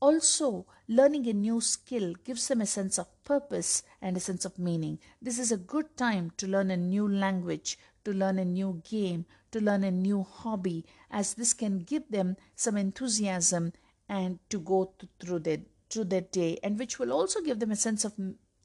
Also, 0.00 0.66
learning 0.88 1.26
a 1.26 1.32
new 1.32 1.60
skill 1.60 2.14
gives 2.24 2.48
them 2.48 2.60
a 2.60 2.66
sense 2.66 2.96
of 2.96 3.24
purpose 3.24 3.82
and 4.00 4.16
a 4.16 4.20
sense 4.20 4.44
of 4.44 4.58
meaning. 4.58 4.98
This 5.20 5.38
is 5.38 5.52
a 5.52 5.58
good 5.58 5.96
time 5.96 6.30
to 6.38 6.46
learn 6.46 6.70
a 6.70 6.76
new 6.76 7.06
language, 7.06 7.76
to 8.04 8.12
learn 8.12 8.38
a 8.38 8.44
new 8.44 8.80
game, 8.88 9.26
to 9.50 9.60
learn 9.60 9.84
a 9.84 9.90
new 9.90 10.22
hobby, 10.22 10.86
as 11.10 11.34
this 11.34 11.52
can 11.52 11.80
give 11.80 12.08
them 12.08 12.36
some 12.54 12.76
enthusiasm 12.76 13.72
and 14.08 14.38
to 14.48 14.60
go 14.60 14.94
through 15.18 15.40
their 15.40 15.58
through 15.90 16.04
their 16.04 16.20
day, 16.20 16.56
and 16.62 16.78
which 16.78 17.00
will 17.00 17.12
also 17.12 17.40
give 17.40 17.58
them 17.58 17.72
a 17.72 17.76
sense 17.76 18.04
of 18.04 18.14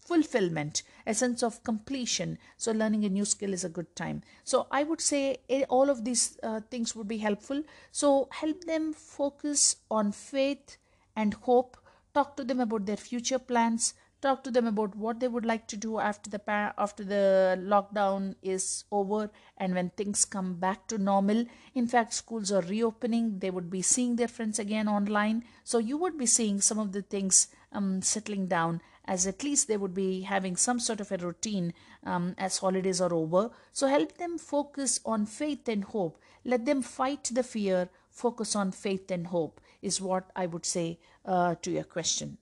fulfillment, 0.05 0.83
a 1.05 1.13
sense 1.13 1.43
of 1.43 1.63
completion. 1.63 2.37
So, 2.57 2.71
learning 2.71 3.05
a 3.05 3.09
new 3.09 3.25
skill 3.25 3.53
is 3.53 3.63
a 3.63 3.69
good 3.69 3.95
time. 3.95 4.21
So, 4.43 4.67
I 4.71 4.83
would 4.83 5.01
say 5.01 5.37
eh, 5.49 5.65
all 5.67 5.89
of 5.89 6.05
these 6.05 6.37
uh, 6.43 6.61
things 6.71 6.95
would 6.95 7.07
be 7.07 7.17
helpful. 7.17 7.63
So, 7.91 8.29
help 8.31 8.63
them 8.65 8.93
focus 8.93 9.77
on 9.89 10.11
faith 10.11 10.77
and 11.15 11.33
hope. 11.33 11.77
Talk 12.13 12.37
to 12.37 12.43
them 12.43 12.59
about 12.59 12.85
their 12.85 12.97
future 12.97 13.39
plans. 13.39 13.93
talk 14.25 14.43
to 14.43 14.51
them 14.51 14.65
about 14.65 14.95
what 14.95 15.19
they 15.19 15.27
would 15.27 15.45
like 15.45 15.67
to 15.67 15.77
do 15.77 15.99
after 15.99 16.29
the 16.29 16.41
after 16.85 17.03
the 17.03 17.25
lockdown 17.73 18.33
is 18.41 18.85
over 18.91 19.29
and 19.57 19.75
when 19.75 19.89
things 19.91 20.25
come 20.35 20.55
back 20.55 20.87
to 20.87 20.97
normal 20.97 21.45
in 21.81 21.87
fact 21.87 22.13
schools 22.13 22.51
are 22.51 22.63
reopening 22.63 23.27
they 23.43 23.51
would 23.51 23.69
be 23.69 23.81
seeing 23.81 24.15
their 24.15 24.31
friends 24.37 24.57
again 24.57 24.87
online 24.87 25.43
so 25.63 25.77
you 25.77 25.97
would 25.97 26.17
be 26.17 26.25
seeing 26.25 26.59
some 26.69 26.79
of 26.79 26.91
the 26.91 27.01
things 27.01 27.47
um, 27.71 28.01
settling 28.01 28.47
down 28.47 28.81
as 29.05 29.27
at 29.27 29.43
least 29.43 29.67
they 29.67 29.77
would 29.77 29.93
be 29.93 30.21
having 30.21 30.55
some 30.55 30.79
sort 30.79 30.99
of 30.99 31.11
a 31.11 31.17
routine 31.17 31.73
um, 32.03 32.35
as 32.37 32.57
holidays 32.57 32.99
are 32.99 33.13
over. 33.13 33.51
So 33.71 33.87
help 33.87 34.17
them 34.17 34.37
focus 34.37 34.99
on 35.05 35.25
faith 35.25 35.67
and 35.67 35.83
hope. 35.83 36.19
Let 36.43 36.65
them 36.65 36.81
fight 36.81 37.29
the 37.31 37.43
fear. 37.43 37.89
Focus 38.09 38.55
on 38.55 38.71
faith 38.71 39.11
and 39.11 39.27
hope 39.27 39.59
is 39.81 40.01
what 40.01 40.31
i 40.35 40.45
would 40.45 40.65
say 40.65 40.99
uh, 41.25 41.55
to 41.61 41.71
your 41.71 41.83
question. 41.83 42.37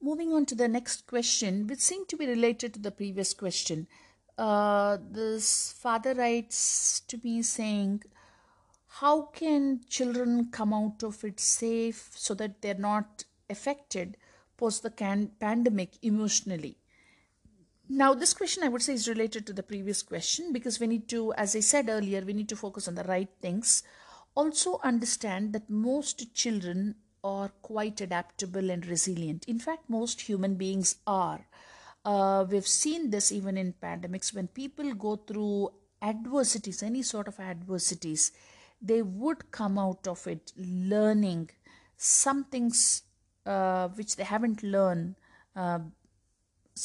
Moving 0.00 0.32
on 0.32 0.46
to 0.46 0.54
the 0.54 0.68
next 0.68 1.06
question 1.06 1.66
which 1.66 1.80
seemed 1.80 2.08
to 2.08 2.16
be 2.16 2.26
related 2.26 2.74
to 2.74 2.80
the 2.80 2.90
previous 2.90 3.34
question. 3.34 3.86
Uh, 4.38 4.98
this 5.10 5.72
father 5.72 6.14
writes 6.14 7.00
to 7.08 7.18
me 7.22 7.42
saying 7.42 8.02
how 9.00 9.22
can 9.22 9.80
children 9.88 10.48
come 10.50 10.72
out 10.72 11.02
of 11.02 11.24
it 11.24 11.40
safe 11.40 12.10
so 12.14 12.34
that 12.34 12.60
they're 12.60 12.74
not 12.74 13.24
affected 13.48 14.16
post 14.56 14.82
the 14.82 14.90
can- 14.90 15.32
pandemic 15.40 15.90
emotionally. 16.02 16.76
Now 17.88 18.14
this 18.14 18.32
question 18.32 18.62
i 18.62 18.68
would 18.68 18.82
say 18.82 18.94
is 18.94 19.08
related 19.08 19.46
to 19.46 19.52
the 19.52 19.62
previous 19.62 20.02
question 20.02 20.52
because 20.52 20.80
we 20.80 20.86
need 20.86 21.08
to 21.08 21.34
as 21.34 21.54
i 21.54 21.60
said 21.60 21.90
earlier 21.90 22.22
we 22.22 22.32
need 22.32 22.48
to 22.48 22.56
focus 22.56 22.88
on 22.88 22.94
the 22.94 23.04
right 23.04 23.28
things. 23.40 23.82
Also 24.34 24.80
understand 24.82 25.52
that 25.52 25.68
most 25.68 26.34
children 26.34 26.94
are 27.22 27.50
quite 27.60 28.00
adaptable 28.00 28.70
and 28.70 28.86
resilient. 28.86 29.44
In 29.46 29.58
fact 29.58 29.90
most 29.90 30.22
human 30.22 30.54
beings 30.54 30.96
are. 31.06 31.46
Uh, 32.04 32.44
we've 32.48 32.66
seen 32.66 33.10
this 33.10 33.30
even 33.30 33.56
in 33.56 33.74
pandemics. 33.74 34.34
When 34.34 34.48
people 34.48 34.92
go 34.94 35.16
through 35.16 35.70
adversities 36.02 36.82
any 36.82 37.02
sort 37.02 37.28
of 37.28 37.38
adversities 37.38 38.32
they 38.80 39.00
would 39.02 39.50
come 39.50 39.78
out 39.78 40.06
of 40.08 40.26
it 40.26 40.52
learning 40.56 41.48
some 41.96 42.42
things 42.44 43.02
uh, 43.46 43.88
which 43.88 44.16
they 44.16 44.24
haven't 44.24 44.62
learned 44.62 45.16
uh, 45.56 45.80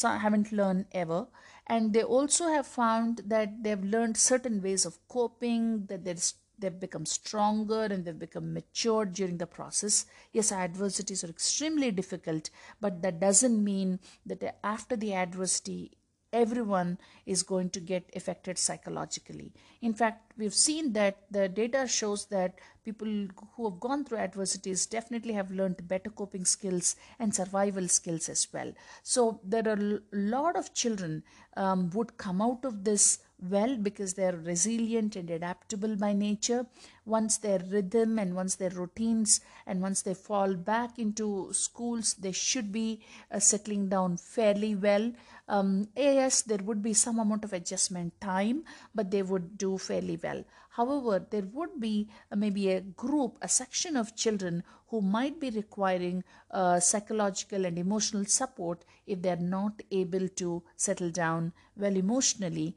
haven't 0.04 0.52
learned 0.52 0.86
ever. 0.92 1.28
And 1.68 1.94
they 1.94 2.04
also 2.04 2.48
have 2.48 2.68
found 2.68 3.22
that 3.26 3.64
they've 3.64 3.84
learned 3.84 4.18
certain 4.18 4.62
ways 4.62 4.86
of 4.86 5.00
coping 5.08 5.86
that 5.88 6.06
there's 6.06 6.36
they've 6.60 6.80
become 6.80 7.06
stronger 7.06 7.84
and 7.84 8.04
they've 8.04 8.18
become 8.18 8.52
matured 8.52 9.14
during 9.14 9.38
the 9.38 9.46
process. 9.46 10.06
Yes 10.32 10.52
adversities 10.52 11.24
are 11.24 11.30
extremely 11.30 11.92
difficult 11.92 12.50
but 12.82 13.02
that 13.04 13.20
doesn't 13.20 13.64
mean 13.64 14.00
that 14.26 14.58
after 14.64 14.96
the 14.96 15.14
adversity 15.14 15.97
everyone 16.42 16.98
is 17.26 17.44
going 17.44 17.70
to 17.72 17.80
get 17.80 18.10
affected 18.16 18.58
psychologically. 18.58 19.52
In 19.82 19.94
fact, 19.94 20.34
we've 20.38 20.54
seen 20.54 20.94
that 20.94 21.18
the 21.32 21.50
data 21.50 21.88
shows 21.88 22.26
that 22.26 22.60
people 22.86 23.28
who 23.56 23.70
have 23.70 23.80
gone 23.80 24.06
through 24.06 24.20
adversities 24.20 24.86
definitely 24.86 25.34
have 25.34 25.52
learned 25.52 25.88
better 25.88 26.10
coping 26.10 26.46
skills 26.46 26.96
and 27.20 27.36
survival 27.36 27.88
skills 27.88 28.30
as 28.30 28.48
well. 28.54 28.72
So 29.04 29.40
there 29.44 29.68
are 29.68 29.80
a 29.80 30.00
lot 30.14 30.56
of 30.56 30.74
children 30.74 31.24
um, 31.56 31.90
would 31.92 32.18
come 32.18 32.42
out 32.42 32.64
of 32.64 32.84
this 32.84 33.20
well 33.42 33.78
because 33.78 34.14
they're 34.14 34.36
resilient 34.36 35.16
and 35.16 35.30
adaptable 35.30 35.96
by 35.96 36.14
nature. 36.14 36.66
Once 37.06 37.38
their 37.38 37.60
rhythm 37.72 38.20
and 38.20 38.36
once 38.36 38.56
their 38.56 38.72
routines 38.72 39.42
and 39.66 39.82
once 39.82 40.02
they 40.02 40.14
fall 40.14 40.54
back 40.54 41.00
into 41.00 41.50
schools 41.54 42.16
they 42.16 42.32
should 42.32 42.72
be 42.72 43.02
uh, 43.32 43.40
settling 43.40 43.88
down 43.90 44.18
fairly 44.18 44.76
well. 44.76 45.12
Um, 45.48 45.88
yes 45.96 46.42
there 46.42 46.58
would 46.58 46.82
be 46.82 46.94
some 46.94 47.20
amount 47.20 47.46
of 47.46 47.54
adjustment 47.54 48.20
time 48.20 48.64
but 48.94 49.12
they 49.12 49.22
would 49.22 49.58
do 49.58 49.78
fairly 49.78 50.20
well. 50.22 50.44
However 50.70 51.26
there 51.30 51.48
would 51.54 51.80
be 51.80 52.10
uh, 52.32 52.36
maybe 52.36 52.72
a 52.72 52.82
group 52.82 53.38
a 53.42 53.48
section 53.48 53.96
of 53.96 54.16
children 54.16 54.64
who 54.90 55.02
might 55.02 55.40
be 55.40 55.50
requiring 55.50 56.24
uh, 56.52 56.80
psychological 56.80 57.66
and 57.66 57.78
emotional 57.78 58.26
support 58.26 58.84
if 59.06 59.22
they're 59.22 59.36
not 59.36 59.82
able 59.92 60.28
to 60.30 60.64
settle 60.76 61.10
down 61.10 61.52
well 61.76 61.96
emotionally 61.96 62.76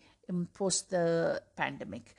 post 0.54 0.90
the 0.90 1.42
pandemic. 1.56 2.14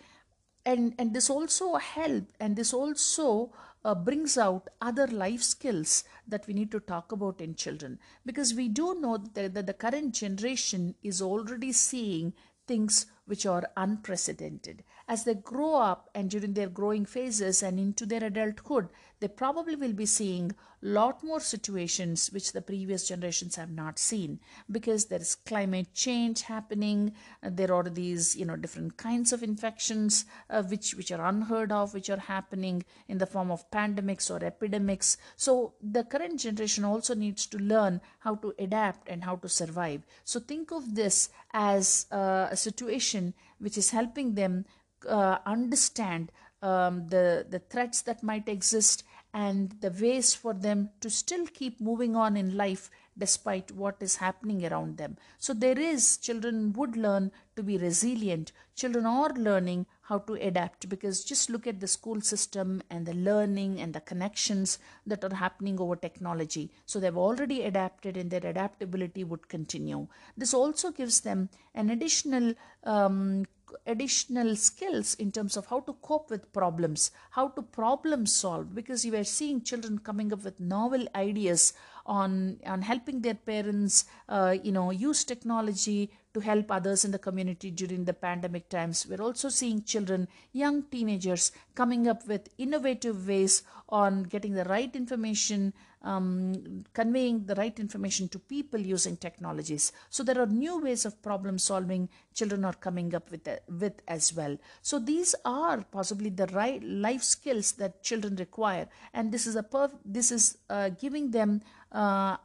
And 0.65 0.93
and 1.00 1.13
this 1.13 1.30
also 1.30 1.76
help 1.76 2.26
and 2.39 2.56
this 2.56 2.74
also 2.74 3.52
uh, 3.84 3.95
brings 3.95 4.38
out 4.38 4.69
other 4.80 5.08
life 5.08 5.41
skills 5.41 6.04
that 6.28 6.45
we 6.47 6.54
need 6.54 6.71
to 6.71 6.80
talk 6.80 7.12
about 7.12 7.41
in 7.41 7.56
children. 7.56 8.00
Because 8.26 8.54
we 8.54 8.67
do 8.67 9.00
know 9.00 9.17
that, 9.17 9.54
that 9.54 9.65
the 9.65 9.74
current 9.74 10.13
generation 10.13 10.95
is 11.02 11.21
already 11.21 11.71
seeing 11.71 12.34
things 12.67 13.08
which 13.25 13.45
are 13.45 13.69
unprecedented. 13.77 14.84
As 15.07 15.23
they 15.23 15.36
grow 15.36 15.75
up 15.75 16.10
and 16.15 16.29
during 16.29 16.53
their 16.53 16.69
growing 16.69 17.05
phases 17.05 17.62
and 17.63 17.79
into 17.79 18.05
their 18.05 18.23
adulthood 18.23 18.89
they 19.21 19.27
probably 19.27 19.75
will 19.75 19.93
be 19.93 20.05
seeing 20.05 20.51
lot 20.81 21.23
more 21.23 21.39
situations 21.39 22.31
which 22.31 22.53
the 22.53 22.62
previous 22.62 23.07
generations 23.07 23.55
have 23.55 23.69
not 23.69 23.99
seen. 23.99 24.39
Because 24.71 25.05
there 25.05 25.21
is 25.21 25.36
climate 25.36 25.93
change 25.93 26.41
happening 26.41 27.13
uh, 27.43 27.49
there 27.51 27.71
are 27.71 27.84
these 27.84 28.36
you 28.36 28.45
know 28.45 28.55
different 28.55 28.97
kinds 28.97 29.31
of 29.31 29.43
infections 29.43 30.25
uh, 30.49 30.63
which 30.63 30.95
which 30.95 31.12
are 31.12 31.23
unheard 31.23 31.71
of 31.71 31.93
which 31.93 32.10
are 32.10 32.17
happening 32.17 32.84
in 33.07 33.19
the 33.19 33.27
form 33.27 33.51
of 33.51 33.69
pandemics 33.69 34.31
or 34.31 34.43
epidemics. 34.43 35.17
So 35.36 35.73
the 35.81 36.03
current 36.03 36.39
generation 36.39 36.84
also 36.84 37.13
needs 37.13 37.45
to 37.47 37.60
learn 37.60 38.01
how 38.19 38.36
to 38.36 38.53
adapt 38.57 39.07
and 39.07 39.23
how 39.23 39.36
to 39.38 39.49
survive. 39.49 40.01
So 40.23 40.39
think 40.39 40.71
of 40.71 40.95
this 40.95 41.29
as 41.53 42.07
uh, 42.12 42.47
a 42.49 42.57
situation 42.57 43.11
which 43.60 43.78
is 43.78 43.91
helping 43.91 44.36
them 44.36 44.65
uh, 45.08 45.38
understand 45.45 46.32
um, 46.62 47.08
the 47.08 47.45
the 47.50 47.60
threats 47.60 48.02
that 48.04 48.24
might 48.24 48.47
exist 48.47 49.04
and 49.34 49.76
the 49.82 49.89
ways 49.89 50.34
for 50.34 50.54
them 50.54 50.89
to 51.00 51.10
still 51.10 51.45
keep 51.47 51.80
moving 51.80 52.15
on 52.15 52.36
in 52.36 52.58
life 52.58 52.89
despite 53.17 53.71
what 53.71 53.95
is 54.02 54.15
happening 54.17 54.65
around 54.65 54.97
them. 54.97 55.17
So 55.38 55.54
there 55.54 55.80
is 55.80 56.17
children 56.17 56.74
would 56.74 56.95
learn 56.97 57.32
to 57.56 57.63
be 57.63 57.78
resilient. 57.78 58.52
Children 58.76 59.06
are 59.06 59.34
learning 59.34 59.86
how 60.12 60.19
to 60.30 60.34
adapt. 60.50 60.89
Because 60.93 61.24
just 61.32 61.50
look 61.50 61.67
at 61.71 61.80
the 61.80 61.88
school 61.88 62.19
system 62.32 62.84
and 62.89 63.06
the 63.06 63.13
learning 63.30 63.80
and 63.80 63.93
the 63.97 64.02
connections 64.12 64.78
that 65.08 65.24
are 65.28 65.38
happening 65.45 65.80
over 65.80 65.95
technology. 65.95 66.65
So 66.86 67.00
they've 67.00 67.24
already 67.28 67.63
adapted 67.71 68.17
and 68.17 68.30
their 68.30 68.45
adaptability 68.54 69.24
would 69.24 69.47
continue. 69.56 70.08
This 70.38 70.54
also 70.54 70.91
gives 70.91 71.21
them 71.21 71.50
an 71.74 71.89
additional 71.89 72.54
um, 72.84 73.45
additional 73.88 74.56
skills 74.56 75.15
in 75.15 75.32
terms 75.32 75.56
of 75.56 75.65
how 75.67 75.80
to 75.88 75.93
cope 76.02 76.30
with 76.30 76.52
problems, 76.52 77.12
how 77.38 77.47
to 77.56 77.62
problem 77.62 78.26
solve, 78.26 78.76
because 78.76 79.06
you 79.06 79.15
are 79.15 79.24
seeing 79.24 79.62
children 79.69 79.97
coming 80.10 80.34
up 80.34 80.43
with 80.43 80.60
novel 80.60 81.08
ideas 81.15 81.74
on 82.06 82.58
on 82.74 82.82
helping 82.82 83.21
their 83.21 83.39
parents, 83.52 84.06
uh, 84.28 84.56
you 84.67 84.74
know, 84.78 84.91
use 84.91 85.24
technology 85.24 86.12
to 86.34 86.39
help 86.39 86.72
others 86.72 87.04
in 87.06 87.12
the 87.12 87.20
community 87.20 87.72
during 87.72 88.06
the 88.06 88.13
pandemic 88.13 88.70
times. 88.70 89.06
We're 89.10 89.22
also 89.22 89.50
seeing 89.50 89.84
children, 89.84 90.28
young 90.54 90.84
teenagers, 90.84 91.52
coming 91.76 92.08
up 92.08 92.28
with 92.28 92.50
innovative 92.58 93.28
ways 93.28 93.63
on 93.89 94.24
getting 94.24 94.54
the 94.54 94.63
right 94.65 94.96
information, 94.96 95.74
um, 96.04 96.86
conveying 96.94 97.46
the 97.46 97.56
right 97.56 97.78
information 97.80 98.30
to 98.30 98.39
people 98.39 98.80
using 98.80 99.17
technologies. 99.17 99.91
So 100.10 100.24
there 100.24 100.41
are 100.41 100.48
new 100.48 100.80
ways 100.80 101.06
of 101.06 101.22
problem 101.22 101.60
solving 101.60 102.08
children 102.34 102.63
are 102.63 102.74
coming 102.74 103.13
up 103.13 103.30
with, 103.30 103.48
uh, 103.48 103.58
with 103.67 104.02
as 104.08 104.34
well. 104.34 104.58
So 104.82 104.98
these 105.00 105.36
are 105.44 105.84
possibly 105.91 106.30
the 106.30 106.48
right 106.48 106.82
life 106.82 107.24
skills 107.24 107.74
that 107.74 108.02
children 108.04 108.38
require, 108.38 108.88
and 109.13 109.32
this 109.32 109.46
is 109.46 109.58
a 109.58 109.63
perf- 109.63 110.00
this 110.06 110.32
is 110.32 110.58
uh, 110.70 110.89
giving 110.89 111.32
them 111.32 111.62
uh, 111.91 112.38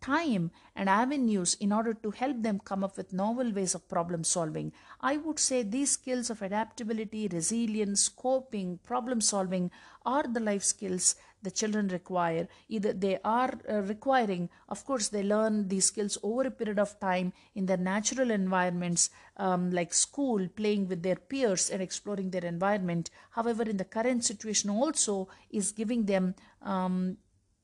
time 0.00 0.50
and 0.74 0.88
avenues 0.88 1.54
in 1.60 1.72
order 1.72 1.94
to 1.94 2.10
help 2.10 2.42
them 2.42 2.60
come 2.64 2.82
up 2.82 2.96
with 2.96 3.12
novel 3.12 3.52
ways 3.52 3.74
of 3.74 3.88
problem 3.88 4.24
solving. 4.24 4.72
I 5.00 5.16
would 5.18 5.38
say 5.38 5.62
these 5.62 5.90
skills 5.90 6.30
of 6.30 6.42
adaptability, 6.42 7.28
resilience, 7.28 8.08
coping, 8.08 8.78
problem 8.82 9.20
solving 9.20 9.70
are 10.04 10.24
the 10.24 10.40
life 10.40 10.62
skills 10.62 11.16
the 11.42 11.50
children 11.50 11.88
require 11.88 12.46
either 12.68 12.92
they 12.92 13.18
are 13.24 13.52
uh, 13.68 13.80
requiring 13.82 14.48
of 14.68 14.84
course 14.84 15.08
they 15.08 15.22
learn 15.22 15.68
these 15.68 15.86
skills 15.86 16.16
over 16.22 16.42
a 16.46 16.50
period 16.50 16.78
of 16.78 16.98
time 17.00 17.32
in 17.54 17.66
their 17.66 17.76
natural 17.76 18.30
environments 18.30 19.10
um, 19.38 19.70
like 19.70 19.92
school 19.92 20.46
playing 20.56 20.86
with 20.88 21.02
their 21.02 21.16
peers 21.16 21.68
and 21.70 21.82
exploring 21.82 22.30
their 22.30 22.44
environment 22.44 23.10
however 23.30 23.64
in 23.64 23.76
the 23.76 23.84
current 23.84 24.24
situation 24.24 24.70
also 24.70 25.28
is 25.50 25.72
giving 25.72 26.06
them 26.06 26.34
um, 26.62 27.16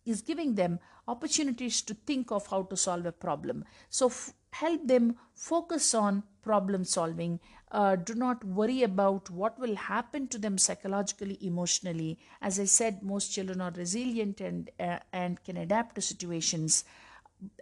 is 0.05 0.23
giving 0.23 0.55
them 0.55 0.79
opportunities 1.09 1.83
to 1.83 1.95
think 1.95 2.31
of 2.31 2.47
how 2.47 2.63
to 2.63 2.77
solve 2.77 3.07
a 3.07 3.13
problem. 3.13 3.65
So 3.89 4.07
f- 4.07 4.33
help 4.53 4.87
them 4.87 5.17
focus 5.35 5.95
on 5.95 6.23
problem 6.43 6.85
solving. 6.85 7.41
Uh, 7.71 7.97
do 7.97 8.15
not 8.15 8.45
worry 8.45 8.83
about 8.83 9.29
what 9.31 9.59
will 9.59 9.77
happen 9.77 10.29
to 10.29 10.39
them 10.39 10.57
psychologically 10.57 11.39
emotionally. 11.43 12.19
As 12.41 12.59
i 12.61 12.65
said 12.65 13.03
most 13.03 13.33
children 13.35 13.61
are 13.61 13.73
resilient 13.73 14.41
and 14.41 14.71
uh, 14.81 14.99
and 15.13 15.43
can 15.45 15.59
adapt 15.59 15.97
to 15.97 16.01
situations 16.01 16.85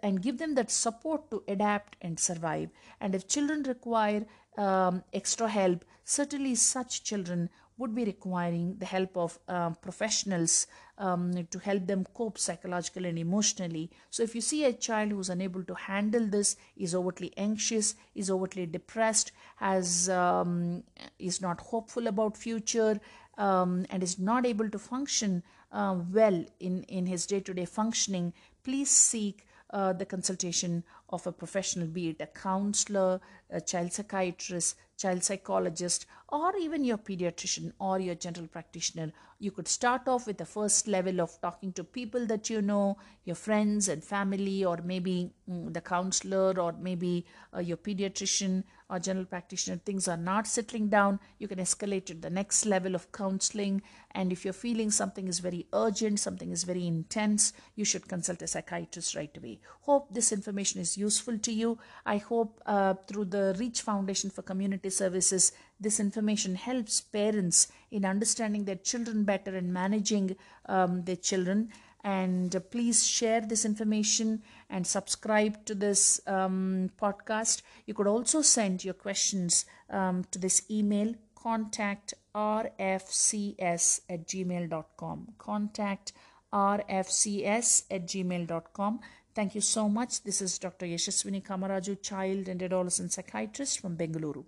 and 0.01 0.21
give 0.21 0.37
them 0.37 0.55
that 0.55 0.71
support 0.71 1.29
to 1.31 1.43
adapt 1.47 1.97
and 2.01 2.19
survive. 2.19 2.69
And 3.01 3.13
if 3.13 3.27
children 3.27 3.63
require 3.63 4.25
um, 4.57 5.03
extra 5.13 5.47
help, 5.47 5.85
certainly 6.03 6.55
such 6.55 7.03
children 7.03 7.49
would 7.77 7.93
be 7.93 8.05
requiring 8.05 8.75
the 8.79 8.85
help 8.85 9.15
of 9.15 9.37
um, 9.47 9.75
professionals 9.75 10.67
um, 10.97 11.47
to 11.51 11.59
help 11.59 11.85
them 11.85 12.05
cope 12.13 12.37
psychologically 12.37 13.09
and 13.09 13.19
emotionally. 13.19 13.89
So, 14.09 14.23
if 14.23 14.33
you 14.35 14.41
see 14.41 14.65
a 14.65 14.73
child 14.73 15.11
who's 15.11 15.29
unable 15.29 15.63
to 15.63 15.73
handle 15.73 16.25
this, 16.25 16.55
is 16.75 16.95
overtly 16.95 17.33
anxious, 17.37 17.95
is 18.15 18.29
overtly 18.29 18.65
depressed, 18.65 19.31
has 19.57 20.09
um, 20.09 20.83
is 21.19 21.41
not 21.41 21.59
hopeful 21.59 22.07
about 22.07 22.37
future, 22.37 22.99
um, 23.37 23.85
and 23.89 24.01
is 24.01 24.17
not 24.19 24.45
able 24.45 24.69
to 24.69 24.79
function 24.79 25.43
uh, 25.71 25.97
well 26.11 26.45
in 26.59 26.83
in 26.83 27.05
his 27.05 27.25
day 27.25 27.39
to 27.41 27.53
day 27.53 27.65
functioning, 27.65 28.33
please 28.63 28.89
seek 28.89 29.45
uh, 29.71 29.93
the 29.93 30.05
consultation 30.05 30.83
of 31.09 31.27
a 31.27 31.31
professional, 31.31 31.87
be 31.87 32.09
it 32.09 32.21
a 32.21 32.27
counselor, 32.27 33.19
a 33.49 33.61
child 33.61 33.93
psychiatrist, 33.93 34.75
child 34.97 35.23
psychologist, 35.23 36.05
or 36.29 36.55
even 36.57 36.83
your 36.83 36.97
pediatrician 36.97 37.71
or 37.79 37.99
your 37.99 38.15
general 38.15 38.47
practitioner. 38.47 39.13
You 39.39 39.51
could 39.51 39.67
start 39.67 40.07
off 40.07 40.27
with 40.27 40.37
the 40.37 40.45
first 40.45 40.87
level 40.87 41.21
of 41.21 41.39
talking 41.41 41.71
to 41.73 41.83
people 41.83 42.25
that 42.25 42.49
you 42.49 42.61
know, 42.61 42.97
your 43.23 43.35
friends 43.35 43.87
and 43.87 44.03
family, 44.03 44.65
or 44.65 44.77
maybe 44.83 45.31
mm, 45.49 45.73
the 45.73 45.81
counselor, 45.81 46.59
or 46.59 46.73
maybe 46.73 47.25
uh, 47.55 47.59
your 47.59 47.77
pediatrician 47.77 48.63
or 48.89 48.99
general 48.99 49.25
practitioner. 49.25 49.77
Things 49.77 50.07
are 50.07 50.17
not 50.17 50.47
settling 50.47 50.87
down. 50.89 51.19
You 51.39 51.47
can 51.47 51.59
escalate 51.59 52.05
to 52.05 52.13
the 52.13 52.29
next 52.29 52.65
level 52.65 52.95
of 52.95 53.11
counseling. 53.11 53.81
And 54.11 54.31
if 54.31 54.43
you're 54.43 54.53
feeling 54.53 54.91
something 54.91 55.27
is 55.27 55.39
very 55.39 55.67
urgent, 55.73 56.19
something 56.19 56.51
is 56.51 56.63
very 56.63 56.87
intense, 56.87 57.53
you 57.75 57.85
should 57.85 58.07
consult 58.07 58.41
a 58.41 58.47
psychiatrist 58.47 59.15
right 59.15 59.35
away. 59.37 59.59
Hope 59.81 60.13
this 60.13 60.31
information 60.31 60.81
is 60.81 60.97
useful 60.97 61.37
to 61.39 61.51
you. 61.51 61.77
I 62.05 62.17
hope 62.17 62.61
uh, 62.65 62.95
through 63.07 63.25
the 63.25 63.55
Reach 63.59 63.81
Foundation 63.81 64.29
for 64.29 64.41
Community 64.41 64.89
Services, 64.89 65.51
this 65.79 65.99
information 65.99 66.55
helps 66.55 67.01
parents 67.01 67.67
in 67.91 68.05
understanding 68.05 68.65
their 68.65 68.75
children 68.75 69.23
better 69.23 69.55
and 69.55 69.73
managing 69.73 70.35
um, 70.65 71.03
their 71.03 71.15
children. 71.15 71.69
And 72.07 72.55
please 72.71 73.05
share 73.05 73.41
this 73.41 73.65
information 73.65 74.41
and 74.69 74.87
subscribe 74.87 75.65
to 75.65 75.75
this 75.75 76.21
um, 76.25 76.89
podcast. 77.01 77.63
You 77.85 77.93
could 77.93 78.07
also 78.07 78.41
send 78.41 78.85
your 78.85 78.93
questions 78.93 79.65
um, 79.89 80.23
to 80.31 80.39
this 80.39 80.61
email 80.71 81.15
contact 81.35 82.13
rfcs 82.33 83.99
at 84.09 84.25
gmail.com. 84.25 85.27
Contact 85.37 86.13
rfcs 86.53 87.83
at 87.91 88.07
gmail.com. 88.07 88.99
Thank 89.35 89.55
you 89.55 89.61
so 89.61 89.89
much. 89.89 90.23
This 90.23 90.41
is 90.41 90.57
Dr. 90.59 90.85
Yashaswini 90.85 91.43
Kamaraju, 91.43 92.01
child 92.01 92.47
and 92.47 92.63
adolescent 92.63 93.11
psychiatrist 93.11 93.81
from 93.81 93.97
Bengaluru. 93.97 94.45